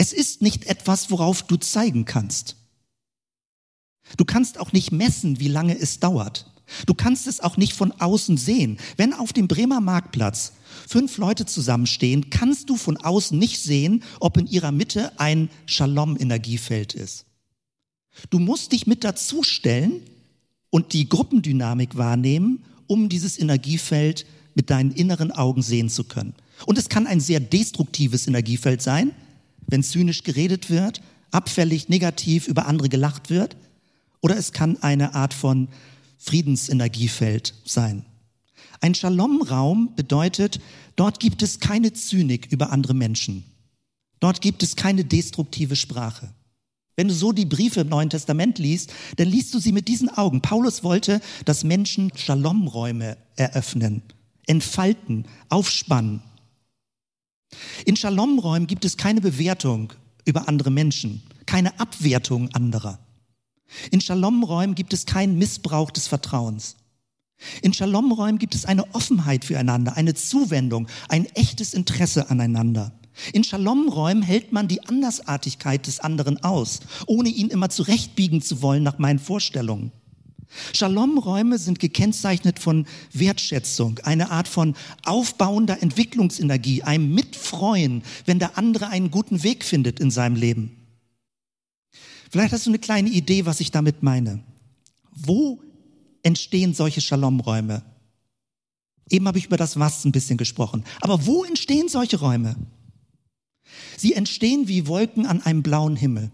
es 0.00 0.14
ist 0.14 0.40
nicht 0.40 0.64
etwas, 0.64 1.10
worauf 1.10 1.42
du 1.42 1.58
zeigen 1.58 2.06
kannst. 2.06 2.56
Du 4.16 4.24
kannst 4.24 4.58
auch 4.58 4.72
nicht 4.72 4.92
messen, 4.92 5.40
wie 5.40 5.48
lange 5.48 5.78
es 5.78 6.00
dauert. 6.00 6.50
Du 6.86 6.94
kannst 6.94 7.26
es 7.26 7.40
auch 7.40 7.58
nicht 7.58 7.74
von 7.74 7.92
außen 7.92 8.38
sehen. 8.38 8.78
Wenn 8.96 9.12
auf 9.12 9.34
dem 9.34 9.46
Bremer 9.46 9.82
Marktplatz 9.82 10.54
fünf 10.88 11.18
Leute 11.18 11.44
zusammenstehen, 11.44 12.30
kannst 12.30 12.70
du 12.70 12.76
von 12.76 12.96
außen 12.96 13.38
nicht 13.38 13.60
sehen, 13.60 14.02
ob 14.20 14.38
in 14.38 14.46
ihrer 14.46 14.72
Mitte 14.72 15.20
ein 15.20 15.50
Shalom-Energiefeld 15.66 16.94
ist. 16.94 17.26
Du 18.30 18.38
musst 18.38 18.72
dich 18.72 18.86
mit 18.86 19.04
dazustellen 19.04 20.00
und 20.70 20.94
die 20.94 21.10
Gruppendynamik 21.10 21.98
wahrnehmen, 21.98 22.64
um 22.86 23.10
dieses 23.10 23.38
Energiefeld 23.38 24.24
mit 24.54 24.70
deinen 24.70 24.92
inneren 24.92 25.30
Augen 25.30 25.60
sehen 25.60 25.90
zu 25.90 26.04
können. 26.04 26.32
Und 26.64 26.78
es 26.78 26.88
kann 26.88 27.06
ein 27.06 27.20
sehr 27.20 27.40
destruktives 27.40 28.26
Energiefeld 28.26 28.80
sein, 28.80 29.12
wenn 29.70 29.82
zynisch 29.82 30.22
geredet 30.22 30.70
wird, 30.70 31.00
abfällig, 31.30 31.88
negativ 31.88 32.48
über 32.48 32.66
andere 32.66 32.88
gelacht 32.88 33.30
wird. 33.30 33.56
Oder 34.20 34.36
es 34.36 34.52
kann 34.52 34.82
eine 34.82 35.14
Art 35.14 35.32
von 35.32 35.68
Friedensenergiefeld 36.18 37.54
sein. 37.64 38.04
Ein 38.80 38.94
Shalom-Raum 38.94 39.94
bedeutet, 39.96 40.60
dort 40.96 41.20
gibt 41.20 41.42
es 41.42 41.60
keine 41.60 41.92
Zynik 41.92 42.48
über 42.50 42.72
andere 42.72 42.94
Menschen. 42.94 43.44
Dort 44.20 44.40
gibt 44.42 44.62
es 44.62 44.76
keine 44.76 45.04
destruktive 45.04 45.76
Sprache. 45.76 46.30
Wenn 46.96 47.08
du 47.08 47.14
so 47.14 47.32
die 47.32 47.46
Briefe 47.46 47.80
im 47.80 47.88
Neuen 47.88 48.10
Testament 48.10 48.58
liest, 48.58 48.92
dann 49.16 49.28
liest 49.28 49.54
du 49.54 49.58
sie 49.58 49.72
mit 49.72 49.88
diesen 49.88 50.10
Augen. 50.10 50.42
Paulus 50.42 50.84
wollte, 50.84 51.22
dass 51.46 51.64
Menschen 51.64 52.12
Shalom-Räume 52.14 53.16
eröffnen, 53.36 54.02
entfalten, 54.46 55.24
aufspannen. 55.48 56.22
In 57.84 57.96
Shalom-Räumen 57.96 58.66
gibt 58.66 58.84
es 58.84 58.96
keine 58.96 59.20
Bewertung 59.20 59.92
über 60.24 60.48
andere 60.48 60.70
Menschen, 60.70 61.22
keine 61.46 61.78
Abwertung 61.80 62.48
anderer. 62.54 62.98
In 63.90 64.00
Shalom-Räumen 64.00 64.74
gibt 64.74 64.92
es 64.92 65.06
keinen 65.06 65.38
Missbrauch 65.38 65.90
des 65.90 66.06
Vertrauens. 66.06 66.76
In 67.62 67.72
Shalom-Räumen 67.72 68.38
gibt 68.38 68.54
es 68.54 68.64
eine 68.64 68.94
Offenheit 68.94 69.44
füreinander, 69.44 69.96
eine 69.96 70.14
Zuwendung, 70.14 70.88
ein 71.08 71.26
echtes 71.34 71.74
Interesse 71.74 72.30
aneinander. 72.30 72.92
In 73.32 73.44
Shalom-Räumen 73.44 74.22
hält 74.22 74.52
man 74.52 74.68
die 74.68 74.86
Andersartigkeit 74.86 75.86
des 75.86 76.00
anderen 76.00 76.42
aus, 76.42 76.80
ohne 77.06 77.28
ihn 77.28 77.48
immer 77.48 77.68
zurechtbiegen 77.68 78.42
zu 78.42 78.62
wollen 78.62 78.82
nach 78.82 78.98
meinen 78.98 79.18
Vorstellungen. 79.18 79.92
Shalom-Räume 80.74 81.58
sind 81.58 81.78
gekennzeichnet 81.78 82.58
von 82.58 82.86
Wertschätzung, 83.12 83.98
eine 84.00 84.30
Art 84.30 84.48
von 84.48 84.74
aufbauender 85.04 85.82
Entwicklungsenergie, 85.82 86.82
einem 86.82 87.14
Mitfreuen, 87.14 88.02
wenn 88.26 88.38
der 88.38 88.58
andere 88.58 88.88
einen 88.88 89.10
guten 89.10 89.42
Weg 89.42 89.64
findet 89.64 90.00
in 90.00 90.10
seinem 90.10 90.36
Leben. 90.36 90.76
Vielleicht 92.30 92.52
hast 92.52 92.66
du 92.66 92.70
eine 92.70 92.78
kleine 92.78 93.10
Idee, 93.10 93.46
was 93.46 93.60
ich 93.60 93.70
damit 93.70 94.02
meine. 94.02 94.42
Wo 95.12 95.60
entstehen 96.22 96.74
solche 96.74 97.00
Shalom-Räume? 97.00 97.82
Eben 99.08 99.26
habe 99.26 99.38
ich 99.38 99.46
über 99.46 99.56
das 99.56 99.78
Was 99.78 100.04
ein 100.04 100.12
bisschen 100.12 100.36
gesprochen. 100.36 100.84
Aber 101.00 101.26
wo 101.26 101.44
entstehen 101.44 101.88
solche 101.88 102.20
Räume? 102.20 102.54
Sie 103.96 104.14
entstehen 104.14 104.68
wie 104.68 104.86
Wolken 104.86 105.26
an 105.26 105.42
einem 105.42 105.62
blauen 105.62 105.96
Himmel. 105.96 106.30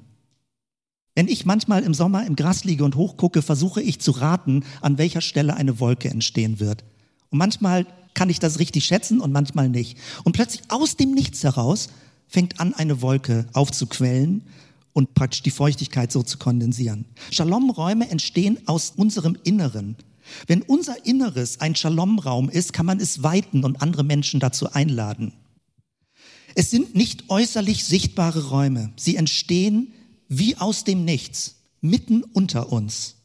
Wenn 1.16 1.29
ich 1.29 1.46
manchmal 1.46 1.83
im 1.83 1.94
Sommer 1.94 2.26
im 2.26 2.37
Gras 2.37 2.64
liege 2.64 2.85
und 2.85 2.94
hochgucke, 2.94 3.40
versuche 3.40 3.81
ich 3.81 4.00
zu 4.00 4.11
raten, 4.11 4.64
an 4.83 4.98
welcher 4.98 5.22
Stelle 5.22 5.57
eine 5.57 5.81
Wolke 5.81 6.11
entstehen 6.11 6.61
wird. 6.61 6.85
Und 7.31 7.38
manchmal 7.38 7.87
kann 8.12 8.29
ich 8.29 8.38
das 8.38 8.59
richtig 8.59 8.85
schätzen 8.85 9.20
und 9.20 9.33
manchmal 9.33 9.70
nicht. 9.70 9.96
Und 10.24 10.33
plötzlich 10.33 10.61
aus 10.68 10.96
dem 10.96 11.12
Nichts 11.12 11.42
heraus 11.42 11.88
fängt 12.29 12.61
an, 12.61 12.74
eine 12.74 13.00
Wolke 13.00 13.46
aufzuquellen 13.55 14.42
und 14.92 15.14
praktisch 15.14 15.42
die 15.42 15.50
Feuchtigkeit 15.50 16.12
so 16.12 16.22
zu 16.22 16.37
kondensieren. 16.37 17.07
Shalom-Räume 17.31 18.11
entstehen 18.11 18.59
aus 18.66 18.92
unserem 18.94 19.38
Inneren. 19.42 19.96
Wenn 20.46 20.61
unser 20.61 21.07
Inneres 21.07 21.62
ein 21.62 21.74
Shalom-Raum 21.74 22.50
ist, 22.50 22.74
kann 22.74 22.85
man 22.85 23.00
es 23.00 23.22
weiten 23.22 23.64
und 23.64 23.81
andere 23.81 24.05
Menschen 24.05 24.38
dazu 24.38 24.70
einladen. 24.70 25.33
Es 26.55 26.70
sind 26.70 26.94
nicht 26.94 27.31
äußerlich 27.31 27.85
sichtbare 27.87 28.50
Räume. 28.50 28.92
Sie 28.96 29.16
entstehen 29.16 29.94
wie 30.29 30.57
aus 30.57 30.85
dem 30.85 31.05
Nichts, 31.05 31.57
mitten 31.81 32.23
unter 32.23 32.73
uns. 32.73 33.17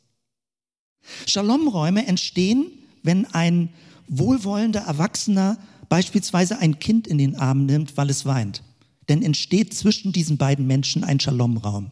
Shalom-Räume 1.27 2.05
entstehen, 2.05 2.71
wenn 3.03 3.25
ein 3.25 3.69
wohlwollender 4.07 4.81
Erwachsener 4.81 5.57
beispielsweise 5.89 6.59
ein 6.59 6.79
Kind 6.79 7.07
in 7.07 7.17
den 7.17 7.35
Arm 7.35 7.65
nimmt, 7.65 7.97
weil 7.97 8.09
es 8.09 8.25
weint. 8.25 8.63
Denn 9.09 9.23
entsteht 9.23 9.73
zwischen 9.73 10.11
diesen 10.11 10.37
beiden 10.37 10.67
Menschen 10.67 11.03
ein 11.03 11.19
Shalom-Raum. 11.19 11.91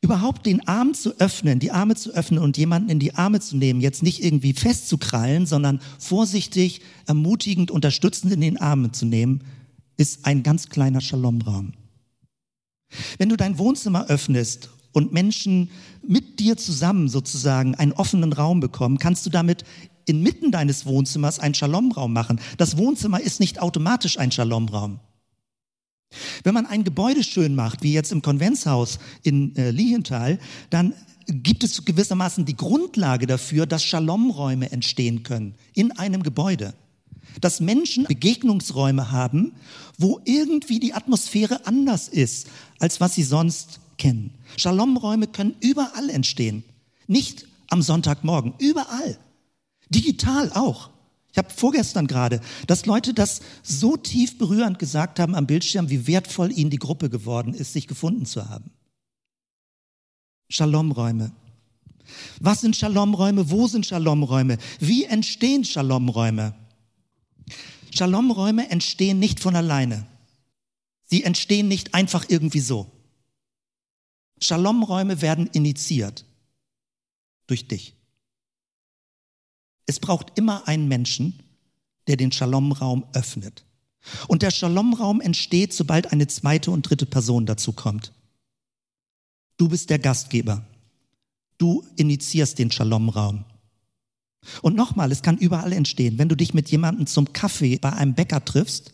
Überhaupt 0.00 0.44
den 0.44 0.66
Arm 0.68 0.92
zu 0.92 1.18
öffnen, 1.18 1.60
die 1.60 1.70
Arme 1.70 1.94
zu 1.94 2.12
öffnen 2.12 2.42
und 2.42 2.58
jemanden 2.58 2.90
in 2.90 2.98
die 2.98 3.14
Arme 3.14 3.40
zu 3.40 3.56
nehmen, 3.56 3.80
jetzt 3.80 4.02
nicht 4.02 4.22
irgendwie 4.22 4.52
festzukrallen, 4.52 5.46
sondern 5.46 5.80
vorsichtig, 5.98 6.82
ermutigend, 7.06 7.70
unterstützend 7.70 8.32
in 8.32 8.40
den 8.40 8.58
Armen 8.58 8.92
zu 8.92 9.06
nehmen, 9.06 9.44
ist 9.96 10.26
ein 10.26 10.42
ganz 10.42 10.68
kleiner 10.68 11.00
Shalom-Raum. 11.00 11.72
Wenn 13.18 13.28
du 13.28 13.36
dein 13.36 13.58
Wohnzimmer 13.58 14.06
öffnest 14.06 14.70
und 14.92 15.12
Menschen 15.12 15.70
mit 16.06 16.40
dir 16.40 16.56
zusammen 16.56 17.08
sozusagen 17.08 17.74
einen 17.74 17.92
offenen 17.92 18.32
Raum 18.32 18.60
bekommen, 18.60 18.98
kannst 18.98 19.26
du 19.26 19.30
damit 19.30 19.64
inmitten 20.06 20.50
deines 20.50 20.86
Wohnzimmers 20.86 21.38
einen 21.38 21.54
Shalom-Raum 21.54 22.12
machen. 22.12 22.40
Das 22.58 22.76
Wohnzimmer 22.76 23.20
ist 23.20 23.40
nicht 23.40 23.60
automatisch 23.60 24.18
ein 24.18 24.30
Shalom-Raum. 24.30 25.00
Wenn 26.42 26.54
man 26.54 26.66
ein 26.66 26.84
Gebäude 26.84 27.24
schön 27.24 27.54
macht, 27.54 27.82
wie 27.82 27.92
jetzt 27.92 28.12
im 28.12 28.22
Konventshaus 28.22 28.98
in 29.22 29.56
äh, 29.56 29.70
Lienthal, 29.70 30.38
dann 30.70 30.94
gibt 31.26 31.64
es 31.64 31.84
gewissermaßen 31.84 32.44
die 32.44 32.56
Grundlage 32.56 33.26
dafür, 33.26 33.66
dass 33.66 33.84
Shalom-Räume 33.84 34.70
entstehen 34.70 35.22
können 35.22 35.54
in 35.74 35.92
einem 35.92 36.22
Gebäude. 36.22 36.74
Dass 37.40 37.60
Menschen 37.60 38.04
Begegnungsräume 38.04 39.10
haben, 39.10 39.52
wo 39.98 40.20
irgendwie 40.24 40.78
die 40.78 40.92
Atmosphäre 40.92 41.66
anders 41.66 42.08
ist, 42.08 42.48
als 42.78 43.00
was 43.00 43.14
sie 43.14 43.22
sonst 43.22 43.80
kennen. 43.98 44.34
Shalom-Räume 44.56 45.26
können 45.26 45.54
überall 45.60 46.10
entstehen. 46.10 46.64
Nicht 47.06 47.46
am 47.68 47.82
Sonntagmorgen, 47.82 48.54
überall. 48.58 49.18
Digital 49.88 50.52
auch. 50.52 50.90
Ich 51.32 51.38
habe 51.38 51.50
vorgestern 51.50 52.06
gerade, 52.06 52.40
dass 52.68 52.86
Leute 52.86 53.12
das 53.12 53.40
so 53.62 53.96
tief 53.96 54.38
berührend 54.38 54.78
gesagt 54.78 55.18
haben 55.18 55.34
am 55.34 55.46
Bildschirm, 55.46 55.90
wie 55.90 56.06
wertvoll 56.06 56.52
ihnen 56.52 56.70
die 56.70 56.78
Gruppe 56.78 57.10
geworden 57.10 57.54
ist, 57.54 57.72
sich 57.72 57.88
gefunden 57.88 58.24
zu 58.24 58.48
haben. 58.48 58.70
Shalom-Räume. 60.48 61.32
Was 62.40 62.60
sind 62.60 62.76
Shalom-Räume? 62.76 63.50
Wo 63.50 63.66
sind 63.66 63.86
Shalom-Räume? 63.86 64.58
Wie 64.78 65.04
entstehen 65.04 65.64
Shalom-Räume? 65.64 66.54
Shalom-Räume 67.92 68.70
entstehen 68.70 69.18
nicht 69.18 69.40
von 69.40 69.56
alleine. 69.56 70.06
Sie 71.04 71.24
entstehen 71.24 71.68
nicht 71.68 71.94
einfach 71.94 72.26
irgendwie 72.28 72.60
so. 72.60 72.90
Shalom-Räume 74.40 75.22
werden 75.22 75.46
initiiert 75.48 76.24
durch 77.46 77.68
dich. 77.68 77.94
Es 79.86 80.00
braucht 80.00 80.38
immer 80.38 80.66
einen 80.66 80.88
Menschen, 80.88 81.42
der 82.06 82.16
den 82.16 82.32
Shalom-Raum 82.32 83.04
öffnet. 83.12 83.64
Und 84.28 84.42
der 84.42 84.50
Shalom-Raum 84.50 85.20
entsteht, 85.20 85.72
sobald 85.72 86.12
eine 86.12 86.26
zweite 86.26 86.70
und 86.70 86.82
dritte 86.82 87.06
Person 87.06 87.46
dazu 87.46 87.72
kommt. 87.72 88.12
Du 89.56 89.68
bist 89.68 89.90
der 89.90 89.98
Gastgeber. 89.98 90.66
Du 91.58 91.86
initiierst 91.96 92.58
den 92.58 92.70
Shalom-Raum. 92.70 93.44
Und 94.62 94.76
nochmal, 94.76 95.10
es 95.12 95.22
kann 95.22 95.38
überall 95.38 95.72
entstehen. 95.72 96.18
Wenn 96.18 96.28
du 96.28 96.36
dich 96.36 96.52
mit 96.52 96.70
jemandem 96.70 97.06
zum 97.06 97.32
Kaffee 97.32 97.78
bei 97.78 97.92
einem 97.92 98.14
Bäcker 98.14 98.44
triffst 98.44 98.93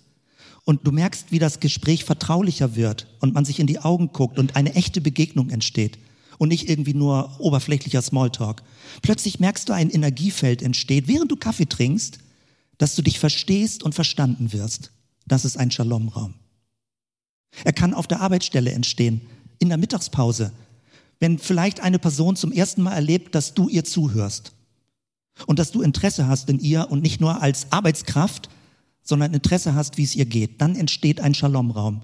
und 0.65 0.87
du 0.87 0.93
merkst, 0.93 1.33
wie 1.33 1.39
das 1.39 1.61
Gespräch 1.61 2.05
vertraulicher 2.05 2.77
wird 2.77 3.07
und 3.21 3.35
man 3.35 3.45
sich 3.45 3.61
in 3.61 3.67
die 3.67 3.79
Augen 3.79 4.13
guckt 4.13 4.39
und 4.39 4.57
eine 4.57 4.75
echte 4.75 5.01
Begegnung 5.01 5.51
entsteht 5.51 5.99
und 6.39 6.49
nicht 6.49 6.69
irgendwie 6.69 6.95
nur 6.95 7.39
oberflächlicher 7.39 8.03
Smalltalk. 8.03 8.63
Plötzlich 9.03 9.41
merkst 9.41 9.69
du, 9.69 9.73
ein 9.73 9.91
Energiefeld 9.91 10.63
entsteht, 10.63 11.09
während 11.09 11.31
du 11.31 11.37
Kaffee 11.37 11.67
trinkst, 11.67 12.19
dass 12.79 12.95
du 12.95 13.03
dich 13.03 13.19
verstehst 13.19 13.83
und 13.83 13.95
verstanden 13.95 14.53
wirst. 14.53 14.93
Das 15.27 15.45
ist 15.45 15.59
ein 15.59 15.71
Shalom-Raum. 15.71 16.35
Er 17.65 17.73
kann 17.73 17.95
auf 17.95 18.07
der 18.07 18.21
Arbeitsstelle 18.21 18.73
entstehen, 18.73 19.21
in 19.59 19.69
der 19.69 19.79
Mittagspause, 19.79 20.53
wenn 21.19 21.39
vielleicht 21.39 21.81
eine 21.81 21.99
Person 21.99 22.37
zum 22.37 22.53
ersten 22.53 22.83
Mal 22.83 22.95
erlebt, 22.95 23.35
dass 23.35 23.53
du 23.53 23.69
ihr 23.69 23.85
zuhörst 23.85 24.53
und 25.47 25.59
dass 25.59 25.73
du 25.73 25.83
Interesse 25.83 26.27
hast 26.27 26.49
in 26.49 26.59
ihr 26.59 26.91
und 26.91 27.03
nicht 27.03 27.21
nur 27.21 27.43
als 27.43 27.71
Arbeitskraft, 27.71 28.49
sondern 29.03 29.35
Interesse 29.35 29.75
hast, 29.75 29.99
wie 29.99 30.05
es 30.05 30.15
ihr 30.15 30.27
geht, 30.27 30.61
dann 30.61 30.77
entsteht 30.77 31.21
ein 31.21 31.35
Shalom-Raum. 31.35 32.03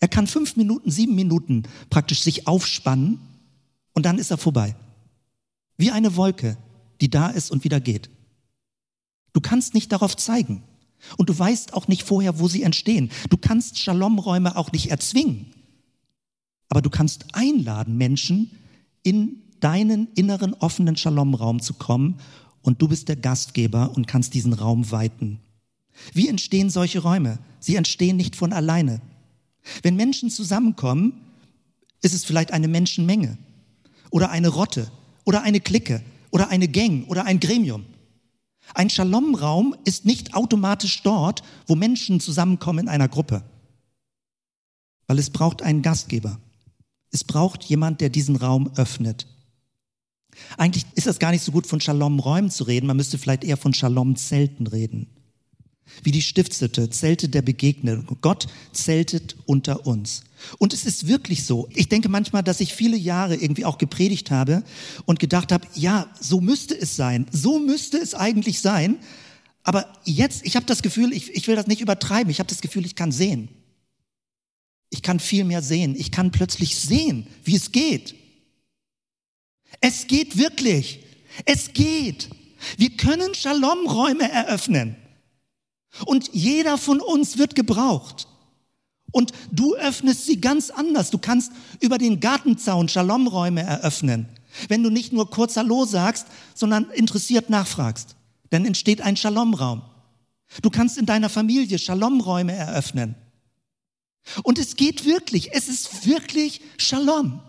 Er 0.00 0.08
kann 0.08 0.26
fünf 0.26 0.56
Minuten, 0.56 0.90
sieben 0.90 1.14
Minuten 1.14 1.64
praktisch 1.90 2.22
sich 2.22 2.46
aufspannen 2.46 3.18
und 3.92 4.06
dann 4.06 4.18
ist 4.18 4.30
er 4.30 4.38
vorbei. 4.38 4.74
Wie 5.76 5.90
eine 5.90 6.16
Wolke, 6.16 6.56
die 7.00 7.10
da 7.10 7.28
ist 7.28 7.50
und 7.50 7.64
wieder 7.64 7.80
geht. 7.80 8.10
Du 9.32 9.40
kannst 9.40 9.74
nicht 9.74 9.92
darauf 9.92 10.16
zeigen. 10.16 10.62
Und 11.18 11.28
du 11.28 11.38
weißt 11.38 11.74
auch 11.74 11.88
nicht 11.88 12.04
vorher, 12.04 12.38
wo 12.38 12.48
sie 12.48 12.62
entstehen. 12.62 13.10
Du 13.28 13.36
kannst 13.36 13.78
Shalom-Räume 13.78 14.56
auch 14.56 14.72
nicht 14.72 14.90
erzwingen. 14.90 15.46
Aber 16.68 16.80
du 16.80 16.90
kannst 16.90 17.34
einladen, 17.34 17.96
Menschen 17.96 18.50
in 19.02 19.42
deinen 19.60 20.08
inneren 20.14 20.54
offenen 20.54 20.96
Shalom-Raum 20.96 21.60
zu 21.60 21.74
kommen 21.74 22.18
und 22.62 22.80
du 22.80 22.88
bist 22.88 23.08
der 23.08 23.16
Gastgeber 23.16 23.92
und 23.94 24.06
kannst 24.06 24.34
diesen 24.34 24.52
Raum 24.52 24.90
weiten. 24.90 25.40
Wie 26.12 26.28
entstehen 26.28 26.70
solche 26.70 27.00
Räume? 27.00 27.38
Sie 27.60 27.76
entstehen 27.76 28.16
nicht 28.16 28.36
von 28.36 28.52
alleine. 28.52 29.00
Wenn 29.82 29.96
Menschen 29.96 30.30
zusammenkommen, 30.30 31.20
ist 32.00 32.14
es 32.14 32.24
vielleicht 32.24 32.52
eine 32.52 32.68
Menschenmenge 32.68 33.38
oder 34.10 34.30
eine 34.30 34.48
Rotte 34.48 34.90
oder 35.24 35.42
eine 35.42 35.60
Clique 35.60 36.02
oder 36.30 36.48
eine 36.48 36.68
Gang 36.68 37.08
oder 37.08 37.24
ein 37.24 37.40
Gremium. 37.40 37.84
Ein 38.74 38.90
Shalom-Raum 38.90 39.76
ist 39.84 40.04
nicht 40.04 40.34
automatisch 40.34 41.02
dort, 41.02 41.42
wo 41.66 41.74
Menschen 41.74 42.20
zusammenkommen 42.20 42.80
in 42.80 42.88
einer 42.88 43.08
Gruppe, 43.08 43.42
weil 45.06 45.18
es 45.18 45.30
braucht 45.30 45.62
einen 45.62 45.82
Gastgeber. 45.82 46.38
Es 47.10 47.24
braucht 47.24 47.64
jemand, 47.64 48.00
der 48.00 48.08
diesen 48.08 48.36
Raum 48.36 48.70
öffnet. 48.76 49.26
Eigentlich 50.56 50.86
ist 50.94 51.06
das 51.06 51.18
gar 51.18 51.30
nicht 51.30 51.42
so 51.42 51.52
gut 51.52 51.66
von 51.66 51.80
Shalom-Räumen 51.80 52.50
zu 52.50 52.64
reden, 52.64 52.86
man 52.86 52.96
müsste 52.96 53.18
vielleicht 53.18 53.44
eher 53.44 53.58
von 53.58 53.74
Shalom-Zelten 53.74 54.66
reden. 54.66 55.08
Wie 56.02 56.10
die 56.10 56.22
Stiftshütte, 56.22 56.90
Zelte 56.90 57.28
der 57.28 57.42
Begegnung. 57.42 58.06
Gott 58.20 58.46
zeltet 58.72 59.36
unter 59.46 59.86
uns. 59.86 60.22
Und 60.58 60.72
es 60.72 60.84
ist 60.84 61.06
wirklich 61.06 61.44
so. 61.44 61.68
Ich 61.74 61.88
denke 61.88 62.08
manchmal, 62.08 62.42
dass 62.42 62.60
ich 62.60 62.74
viele 62.74 62.96
Jahre 62.96 63.36
irgendwie 63.36 63.64
auch 63.64 63.78
gepredigt 63.78 64.30
habe 64.30 64.64
und 65.04 65.20
gedacht 65.20 65.52
habe, 65.52 65.66
ja, 65.74 66.08
so 66.18 66.40
müsste 66.40 66.78
es 66.78 66.96
sein. 66.96 67.26
So 67.30 67.58
müsste 67.58 67.98
es 67.98 68.14
eigentlich 68.14 68.60
sein. 68.60 68.98
Aber 69.62 69.92
jetzt, 70.04 70.44
ich 70.44 70.56
habe 70.56 70.66
das 70.66 70.82
Gefühl, 70.82 71.12
ich, 71.12 71.32
ich 71.34 71.46
will 71.46 71.56
das 71.56 71.66
nicht 71.66 71.80
übertreiben. 71.80 72.30
Ich 72.30 72.38
habe 72.38 72.48
das 72.48 72.60
Gefühl, 72.60 72.86
ich 72.86 72.96
kann 72.96 73.12
sehen. 73.12 73.48
Ich 74.90 75.02
kann 75.02 75.20
viel 75.20 75.44
mehr 75.44 75.62
sehen. 75.62 75.94
Ich 75.96 76.10
kann 76.10 76.32
plötzlich 76.32 76.76
sehen, 76.76 77.26
wie 77.44 77.56
es 77.56 77.72
geht. 77.72 78.14
Es 79.80 80.06
geht 80.06 80.36
wirklich. 80.36 81.00
Es 81.44 81.72
geht. 81.72 82.28
Wir 82.76 82.90
können 82.90 83.34
Shalom-Räume 83.34 84.30
eröffnen. 84.30 84.96
Und 86.06 86.30
jeder 86.32 86.78
von 86.78 87.00
uns 87.00 87.38
wird 87.38 87.54
gebraucht. 87.54 88.26
Und 89.12 89.32
du 89.50 89.74
öffnest 89.74 90.26
sie 90.26 90.40
ganz 90.40 90.70
anders. 90.70 91.10
Du 91.10 91.18
kannst 91.18 91.52
über 91.80 91.98
den 91.98 92.20
Gartenzaun 92.20 92.88
Shalomräume 92.88 93.62
eröffnen. 93.62 94.26
Wenn 94.68 94.82
du 94.82 94.90
nicht 94.90 95.12
nur 95.12 95.30
kurz 95.30 95.56
Hallo 95.56 95.84
sagst, 95.84 96.26
sondern 96.54 96.90
interessiert 96.90 97.50
nachfragst. 97.50 98.16
Dann 98.50 98.64
entsteht 98.64 99.00
ein 99.00 99.16
Shalomraum. 99.16 99.82
Du 100.60 100.70
kannst 100.70 100.98
in 100.98 101.06
deiner 101.06 101.28
Familie 101.28 101.78
Shalomräume 101.78 102.52
eröffnen. 102.52 103.14
Und 104.42 104.58
es 104.58 104.76
geht 104.76 105.04
wirklich, 105.04 105.52
es 105.52 105.68
ist 105.68 106.06
wirklich 106.06 106.60
Shalom. 106.76 107.40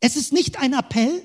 Es 0.00 0.16
ist 0.16 0.32
nicht 0.32 0.58
ein 0.58 0.72
Appell, 0.72 1.22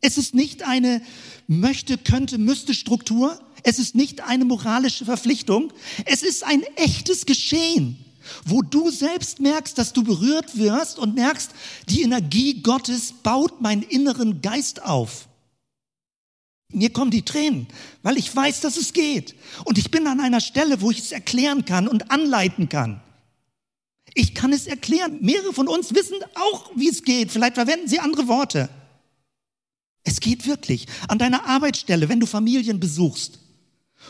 es 0.00 0.18
ist 0.18 0.34
nicht 0.34 0.62
eine 0.62 1.02
möchte, 1.46 1.98
könnte, 1.98 2.38
müsste 2.38 2.74
Struktur, 2.74 3.38
es 3.64 3.78
ist 3.78 3.94
nicht 3.94 4.20
eine 4.22 4.44
moralische 4.44 5.04
Verpflichtung, 5.04 5.72
es 6.04 6.22
ist 6.22 6.44
ein 6.44 6.62
echtes 6.76 7.26
Geschehen, 7.26 8.04
wo 8.44 8.62
du 8.62 8.90
selbst 8.90 9.40
merkst, 9.40 9.76
dass 9.76 9.92
du 9.92 10.04
berührt 10.04 10.56
wirst 10.58 10.98
und 10.98 11.14
merkst, 11.14 11.50
die 11.88 12.02
Energie 12.02 12.62
Gottes 12.62 13.12
baut 13.22 13.60
meinen 13.60 13.82
inneren 13.82 14.42
Geist 14.42 14.82
auf. 14.84 15.28
Mir 16.70 16.92
kommen 16.92 17.10
die 17.10 17.24
Tränen, 17.24 17.66
weil 18.02 18.18
ich 18.18 18.34
weiß, 18.34 18.60
dass 18.60 18.76
es 18.76 18.92
geht. 18.92 19.34
Und 19.64 19.78
ich 19.78 19.90
bin 19.90 20.06
an 20.06 20.20
einer 20.20 20.40
Stelle, 20.40 20.82
wo 20.82 20.90
ich 20.90 20.98
es 20.98 21.12
erklären 21.12 21.64
kann 21.64 21.88
und 21.88 22.10
anleiten 22.10 22.68
kann. 22.68 23.00
Ich 24.14 24.34
kann 24.34 24.52
es 24.52 24.66
erklären. 24.66 25.18
Mehrere 25.22 25.54
von 25.54 25.66
uns 25.66 25.94
wissen 25.94 26.16
auch, 26.34 26.70
wie 26.74 26.88
es 26.88 27.04
geht. 27.04 27.30
Vielleicht 27.30 27.54
verwenden 27.54 27.88
sie 27.88 28.00
andere 28.00 28.28
Worte. 28.28 28.68
Es 30.08 30.20
geht 30.20 30.46
wirklich. 30.46 30.86
An 31.06 31.18
deiner 31.18 31.46
Arbeitsstelle, 31.46 32.08
wenn 32.08 32.18
du 32.18 32.24
Familien 32.24 32.80
besuchst 32.80 33.40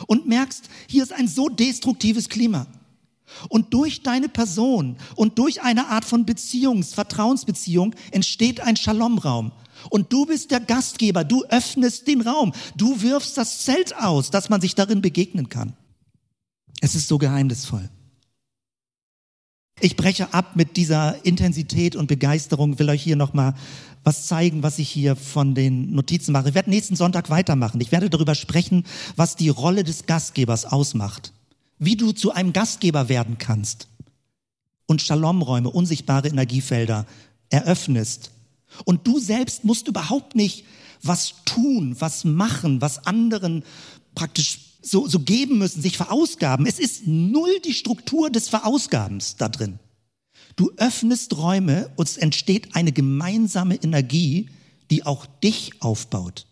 und 0.07 0.29
merkst, 0.29 0.71
hier 0.87 1.03
ist 1.03 1.13
ein 1.13 1.27
so 1.27 1.49
destruktives 1.49 2.29
Klima. 2.29 2.69
Und 3.49 3.75
durch 3.75 4.05
deine 4.05 4.29
Person 4.29 4.97
und 5.17 5.41
durch 5.41 5.61
eine 5.63 5.89
Art 5.89 6.05
von 6.05 6.25
Beziehungs-, 6.25 6.95
Vertrauensbeziehung 6.95 7.97
entsteht 8.13 8.61
ein 8.61 8.77
Shalom-Raum. 8.77 9.51
Und 9.91 10.13
du 10.13 10.25
bist 10.25 10.53
der 10.53 10.61
Gastgeber, 10.61 11.25
du 11.25 11.45
öffnest 11.47 12.07
den 12.07 12.21
Raum, 12.21 12.53
du 12.77 13.03
wirfst 13.03 13.37
das 13.37 13.65
Zelt 13.65 13.97
aus, 13.97 14.31
dass 14.31 14.49
man 14.49 14.61
sich 14.61 14.77
darin 14.77 15.03
begegnen 15.03 15.49
kann. 15.49 15.73
Es 16.81 16.95
ist 16.95 17.09
so 17.09 17.19
geheimnisvoll. 17.19 17.91
Ich 19.81 19.97
breche 19.97 20.35
ab 20.35 20.57
mit 20.57 20.77
dieser 20.77 21.25
Intensität 21.25 21.95
und 21.95 22.09
Begeisterung, 22.09 22.79
will 22.79 22.91
euch 22.91 23.03
hier 23.03 23.15
nochmal 23.15 23.55
was 24.03 24.27
zeigen, 24.27 24.63
was 24.63 24.79
ich 24.79 24.89
hier 24.89 25.15
von 25.15 25.55
den 25.55 25.93
Notizen 25.93 26.33
mache. 26.33 26.49
Ich 26.49 26.55
werde 26.55 26.71
nächsten 26.71 26.97
Sonntag 26.97 27.31
weitermachen. 27.31 27.81
Ich 27.81 27.93
werde 27.93 28.11
darüber 28.11 28.35
sprechen, 28.35 28.85
was 29.17 29.37
die 29.37 29.51
Rolle 29.51 29.85
des 29.85 30.07
Gastgebers 30.07 30.65
ausmacht. 30.65 31.33
Wie 31.79 31.97
du 31.97 32.13
zu 32.13 32.33
einem 32.33 32.53
Gastgeber 32.53 33.09
werden 33.09 33.39
kannst. 33.39 33.89
Und 34.87 35.03
Shalomräume, 35.03 35.71
unsichtbare 35.71 36.29
Energiefelder 36.29 37.07
eröffnest. 37.51 38.31
Und 38.85 39.07
du 39.07 39.21
selbst 39.21 39.65
musst 39.65 39.87
überhaupt 39.87 40.35
nicht 40.35 40.65
was 41.03 41.35
tun, 41.45 41.95
was 42.01 42.25
machen, 42.25 42.81
was 42.81 43.07
anderen 43.07 43.63
praktisch 44.15 44.68
so, 44.81 45.09
so 45.09 45.21
geben 45.21 45.59
müssen, 45.59 45.83
sich 45.83 45.97
verausgaben. 45.97 46.67
Es 46.67 46.79
ist 46.79 47.07
null 47.07 47.61
die 47.65 47.75
Struktur 47.75 48.31
des 48.31 48.49
Verausgabens 48.49 49.37
da 49.37 49.49
drin. 49.49 49.79
Du 50.57 50.73
öffnest 50.77 51.37
Räume 51.37 51.91
und 51.97 52.09
es 52.09 52.17
entsteht 52.17 52.75
eine 52.75 52.93
gemeinsame 52.93 53.77
Energie, 53.77 54.49
die 54.91 55.05
auch 55.05 55.27
dich 55.27 55.83
aufbaut, 55.83 56.47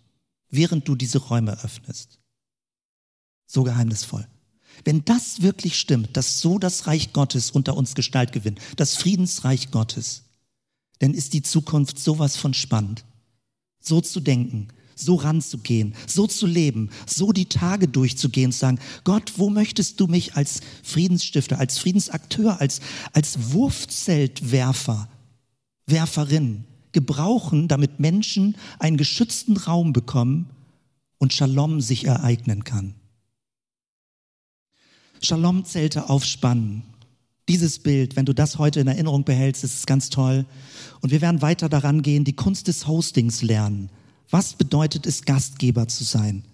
während 0.50 0.86
du 0.86 0.94
diese 0.94 1.18
Räume 1.18 1.52
öffnest. 1.62 2.18
So 3.46 3.62
geheimnisvoll. 3.62 4.26
Wenn 4.84 5.04
das 5.04 5.42
wirklich 5.42 5.78
stimmt, 5.78 6.16
dass 6.16 6.40
so 6.40 6.58
das 6.58 6.86
Reich 6.86 7.12
Gottes 7.12 7.50
unter 7.50 7.76
uns 7.76 7.94
Gestalt 7.94 8.32
gewinnt, 8.32 8.60
das 8.76 8.96
Friedensreich 8.96 9.70
Gottes, 9.70 10.24
dann 10.98 11.14
ist 11.14 11.32
die 11.32 11.42
Zukunft 11.42 11.98
sowas 11.98 12.36
von 12.36 12.54
spannend. 12.54 13.04
So 13.80 14.00
zu 14.00 14.20
denken, 14.20 14.68
so 14.96 15.14
ranzugehen, 15.14 15.94
so 16.06 16.26
zu 16.26 16.46
leben, 16.46 16.90
so 17.06 17.30
die 17.30 17.46
Tage 17.46 17.86
durchzugehen, 17.86 18.50
zu 18.50 18.58
sagen, 18.58 18.80
Gott, 19.04 19.34
wo 19.36 19.50
möchtest 19.50 20.00
du 20.00 20.06
mich 20.08 20.34
als 20.34 20.60
Friedensstifter, 20.82 21.58
als 21.60 21.78
Friedensakteur, 21.78 22.60
als, 22.60 22.80
als 23.12 23.52
Wurfzeltwerfer, 23.52 25.08
Werferin 25.86 26.64
gebrauchen, 26.92 27.68
damit 27.68 28.00
Menschen 28.00 28.56
einen 28.78 28.96
geschützten 28.96 29.56
Raum 29.58 29.92
bekommen 29.92 30.48
und 31.18 31.34
Shalom 31.34 31.80
sich 31.80 32.06
ereignen 32.06 32.64
kann. 32.64 32.94
Shalom-Zelte 35.22 36.08
aufspannen. 36.08 36.82
Dieses 37.48 37.78
Bild, 37.78 38.16
wenn 38.16 38.26
du 38.26 38.32
das 38.32 38.58
heute 38.58 38.80
in 38.80 38.86
Erinnerung 38.86 39.24
behältst, 39.24 39.62
ist 39.62 39.78
es 39.78 39.86
ganz 39.86 40.10
toll. 40.10 40.46
Und 41.00 41.10
wir 41.10 41.20
werden 41.20 41.42
weiter 41.42 41.68
daran 41.68 42.02
gehen, 42.02 42.24
die 42.24 42.34
Kunst 42.34 42.66
des 42.66 42.86
Hostings 42.86 43.42
lernen. 43.42 43.90
Was 44.30 44.54
bedeutet 44.54 45.06
es, 45.06 45.24
Gastgeber 45.24 45.88
zu 45.88 46.04
sein? 46.04 46.44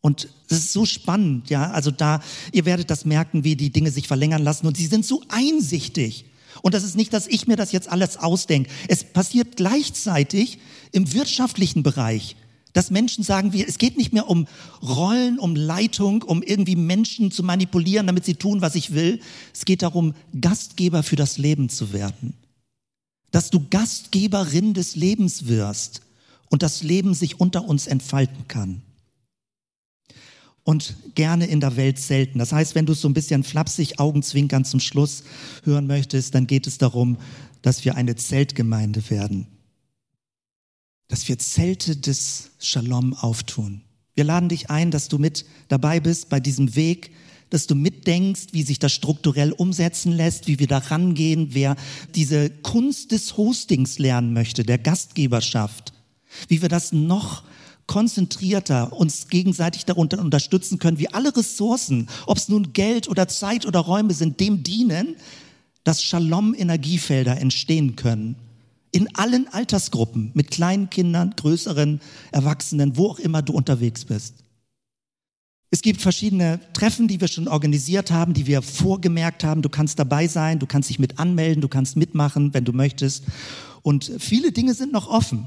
Und 0.00 0.28
es 0.48 0.58
ist 0.58 0.72
so 0.72 0.84
spannend, 0.84 1.50
ja. 1.50 1.70
Also 1.70 1.90
da, 1.90 2.20
ihr 2.52 2.64
werdet 2.64 2.90
das 2.90 3.04
merken, 3.04 3.44
wie 3.44 3.56
die 3.56 3.70
Dinge 3.70 3.90
sich 3.90 4.06
verlängern 4.06 4.42
lassen 4.42 4.66
und 4.66 4.76
sie 4.76 4.86
sind 4.86 5.04
so 5.04 5.22
einsichtig. 5.28 6.26
Und 6.62 6.74
das 6.74 6.84
ist 6.84 6.96
nicht, 6.96 7.12
dass 7.12 7.26
ich 7.26 7.46
mir 7.46 7.56
das 7.56 7.72
jetzt 7.72 7.88
alles 7.88 8.16
ausdenke. 8.16 8.70
Es 8.88 9.04
passiert 9.04 9.56
gleichzeitig 9.56 10.58
im 10.92 11.12
wirtschaftlichen 11.12 11.82
Bereich, 11.82 12.36
dass 12.72 12.90
Menschen 12.90 13.24
sagen, 13.24 13.52
wir, 13.52 13.66
es 13.68 13.78
geht 13.78 13.96
nicht 13.96 14.12
mehr 14.12 14.28
um 14.28 14.46
Rollen, 14.82 15.38
um 15.38 15.56
Leitung, 15.56 16.22
um 16.22 16.42
irgendwie 16.42 16.76
Menschen 16.76 17.30
zu 17.30 17.42
manipulieren, 17.42 18.06
damit 18.06 18.24
sie 18.24 18.34
tun, 18.34 18.60
was 18.60 18.74
ich 18.74 18.92
will. 18.92 19.20
Es 19.54 19.64
geht 19.64 19.82
darum, 19.82 20.14
Gastgeber 20.40 21.02
für 21.02 21.16
das 21.16 21.38
Leben 21.38 21.68
zu 21.68 21.92
werden. 21.92 22.34
Dass 23.30 23.50
du 23.50 23.64
Gastgeberin 23.68 24.74
des 24.74 24.96
Lebens 24.96 25.46
wirst 25.48 26.02
und 26.50 26.62
das 26.62 26.82
Leben 26.82 27.14
sich 27.14 27.40
unter 27.40 27.64
uns 27.64 27.86
entfalten 27.86 28.48
kann. 28.48 28.82
Und 30.64 30.96
gerne 31.14 31.46
in 31.46 31.60
der 31.60 31.76
Welt 31.76 31.98
selten. 31.98 32.38
Das 32.38 32.52
heißt, 32.52 32.74
wenn 32.74 32.84
du 32.84 32.92
so 32.92 33.08
ein 33.08 33.14
bisschen 33.14 33.42
flapsig 33.42 33.98
Augenzwinkern 33.98 34.66
zum 34.66 34.80
Schluss 34.80 35.24
hören 35.64 35.86
möchtest, 35.86 36.34
dann 36.34 36.46
geht 36.46 36.66
es 36.66 36.76
darum, 36.76 37.16
dass 37.62 37.84
wir 37.84 37.94
eine 37.94 38.16
Zeltgemeinde 38.16 39.08
werden. 39.08 39.46
Dass 41.08 41.26
wir 41.26 41.38
Zelte 41.38 41.96
des 41.96 42.50
Shalom 42.58 43.14
auftun. 43.14 43.80
Wir 44.14 44.24
laden 44.24 44.50
dich 44.50 44.68
ein, 44.68 44.90
dass 44.90 45.08
du 45.08 45.16
mit 45.18 45.46
dabei 45.68 46.00
bist 46.00 46.28
bei 46.28 46.38
diesem 46.38 46.76
Weg, 46.76 47.12
dass 47.50 47.66
du 47.66 47.74
mitdenkst, 47.74 48.48
wie 48.52 48.62
sich 48.62 48.78
das 48.78 48.92
strukturell 48.92 49.52
umsetzen 49.52 50.12
lässt, 50.12 50.48
wie 50.48 50.58
wir 50.58 50.66
da 50.66 50.78
rangehen, 50.78 51.48
wer 51.52 51.76
diese 52.14 52.50
Kunst 52.50 53.12
des 53.12 53.38
Hostings 53.38 53.98
lernen 53.98 54.34
möchte, 54.34 54.64
der 54.64 54.76
Gastgeberschaft 54.76 55.94
wie 56.46 56.62
wir 56.62 56.68
das 56.68 56.92
noch 56.92 57.42
konzentrierter 57.88 58.92
uns 58.92 59.28
gegenseitig 59.28 59.84
darunter 59.84 60.20
unterstützen 60.20 60.78
können, 60.78 60.98
wie 60.98 61.12
alle 61.12 61.34
Ressourcen, 61.36 62.08
ob 62.26 62.36
es 62.36 62.48
nun 62.48 62.72
Geld 62.72 63.08
oder 63.08 63.26
Zeit 63.26 63.66
oder 63.66 63.80
Räume 63.80 64.14
sind, 64.14 64.38
dem 64.38 64.62
dienen, 64.62 65.16
dass 65.82 66.02
Shalom-Energiefelder 66.04 67.40
entstehen 67.40 67.96
können. 67.96 68.36
In 68.92 69.14
allen 69.16 69.48
Altersgruppen, 69.48 70.30
mit 70.34 70.50
kleinen 70.50 70.90
Kindern, 70.90 71.34
größeren, 71.36 72.00
Erwachsenen, 72.30 72.96
wo 72.96 73.08
auch 73.08 73.18
immer 73.18 73.42
du 73.42 73.54
unterwegs 73.54 74.04
bist. 74.04 74.34
Es 75.70 75.82
gibt 75.82 76.00
verschiedene 76.00 76.60
Treffen, 76.72 77.08
die 77.08 77.20
wir 77.20 77.28
schon 77.28 77.48
organisiert 77.48 78.10
haben, 78.10 78.32
die 78.32 78.46
wir 78.46 78.62
vorgemerkt 78.62 79.44
haben. 79.44 79.60
Du 79.60 79.68
kannst 79.68 79.98
dabei 79.98 80.26
sein, 80.26 80.58
du 80.58 80.66
kannst 80.66 80.88
dich 80.88 80.98
mit 80.98 81.18
anmelden, 81.18 81.60
du 81.60 81.68
kannst 81.68 81.96
mitmachen, 81.96 82.54
wenn 82.54 82.64
du 82.64 82.72
möchtest. 82.72 83.24
Und 83.82 84.10
viele 84.18 84.52
Dinge 84.52 84.72
sind 84.72 84.92
noch 84.92 85.08
offen. 85.08 85.46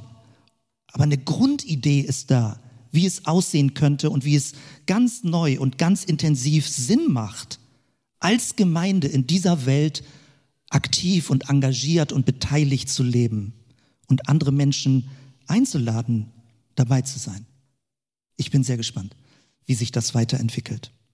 Aber 0.91 1.03
eine 1.03 1.17
Grundidee 1.17 2.01
ist 2.01 2.31
da, 2.31 2.59
wie 2.91 3.05
es 3.05 3.25
aussehen 3.25 3.73
könnte 3.73 4.09
und 4.09 4.25
wie 4.25 4.35
es 4.35 4.53
ganz 4.85 5.23
neu 5.23 5.59
und 5.59 5.77
ganz 5.77 6.03
intensiv 6.03 6.67
Sinn 6.67 7.11
macht, 7.11 7.59
als 8.19 8.55
Gemeinde 8.55 9.07
in 9.07 9.27
dieser 9.27 9.65
Welt 9.65 10.03
aktiv 10.69 11.29
und 11.29 11.49
engagiert 11.49 12.11
und 12.11 12.25
beteiligt 12.25 12.89
zu 12.89 13.03
leben 13.03 13.53
und 14.07 14.29
andere 14.29 14.51
Menschen 14.51 15.09
einzuladen, 15.47 16.31
dabei 16.75 17.01
zu 17.01 17.19
sein. 17.19 17.45
Ich 18.37 18.51
bin 18.51 18.63
sehr 18.63 18.77
gespannt, 18.77 19.15
wie 19.65 19.73
sich 19.73 19.91
das 19.91 20.15
weiterentwickelt. 20.15 20.91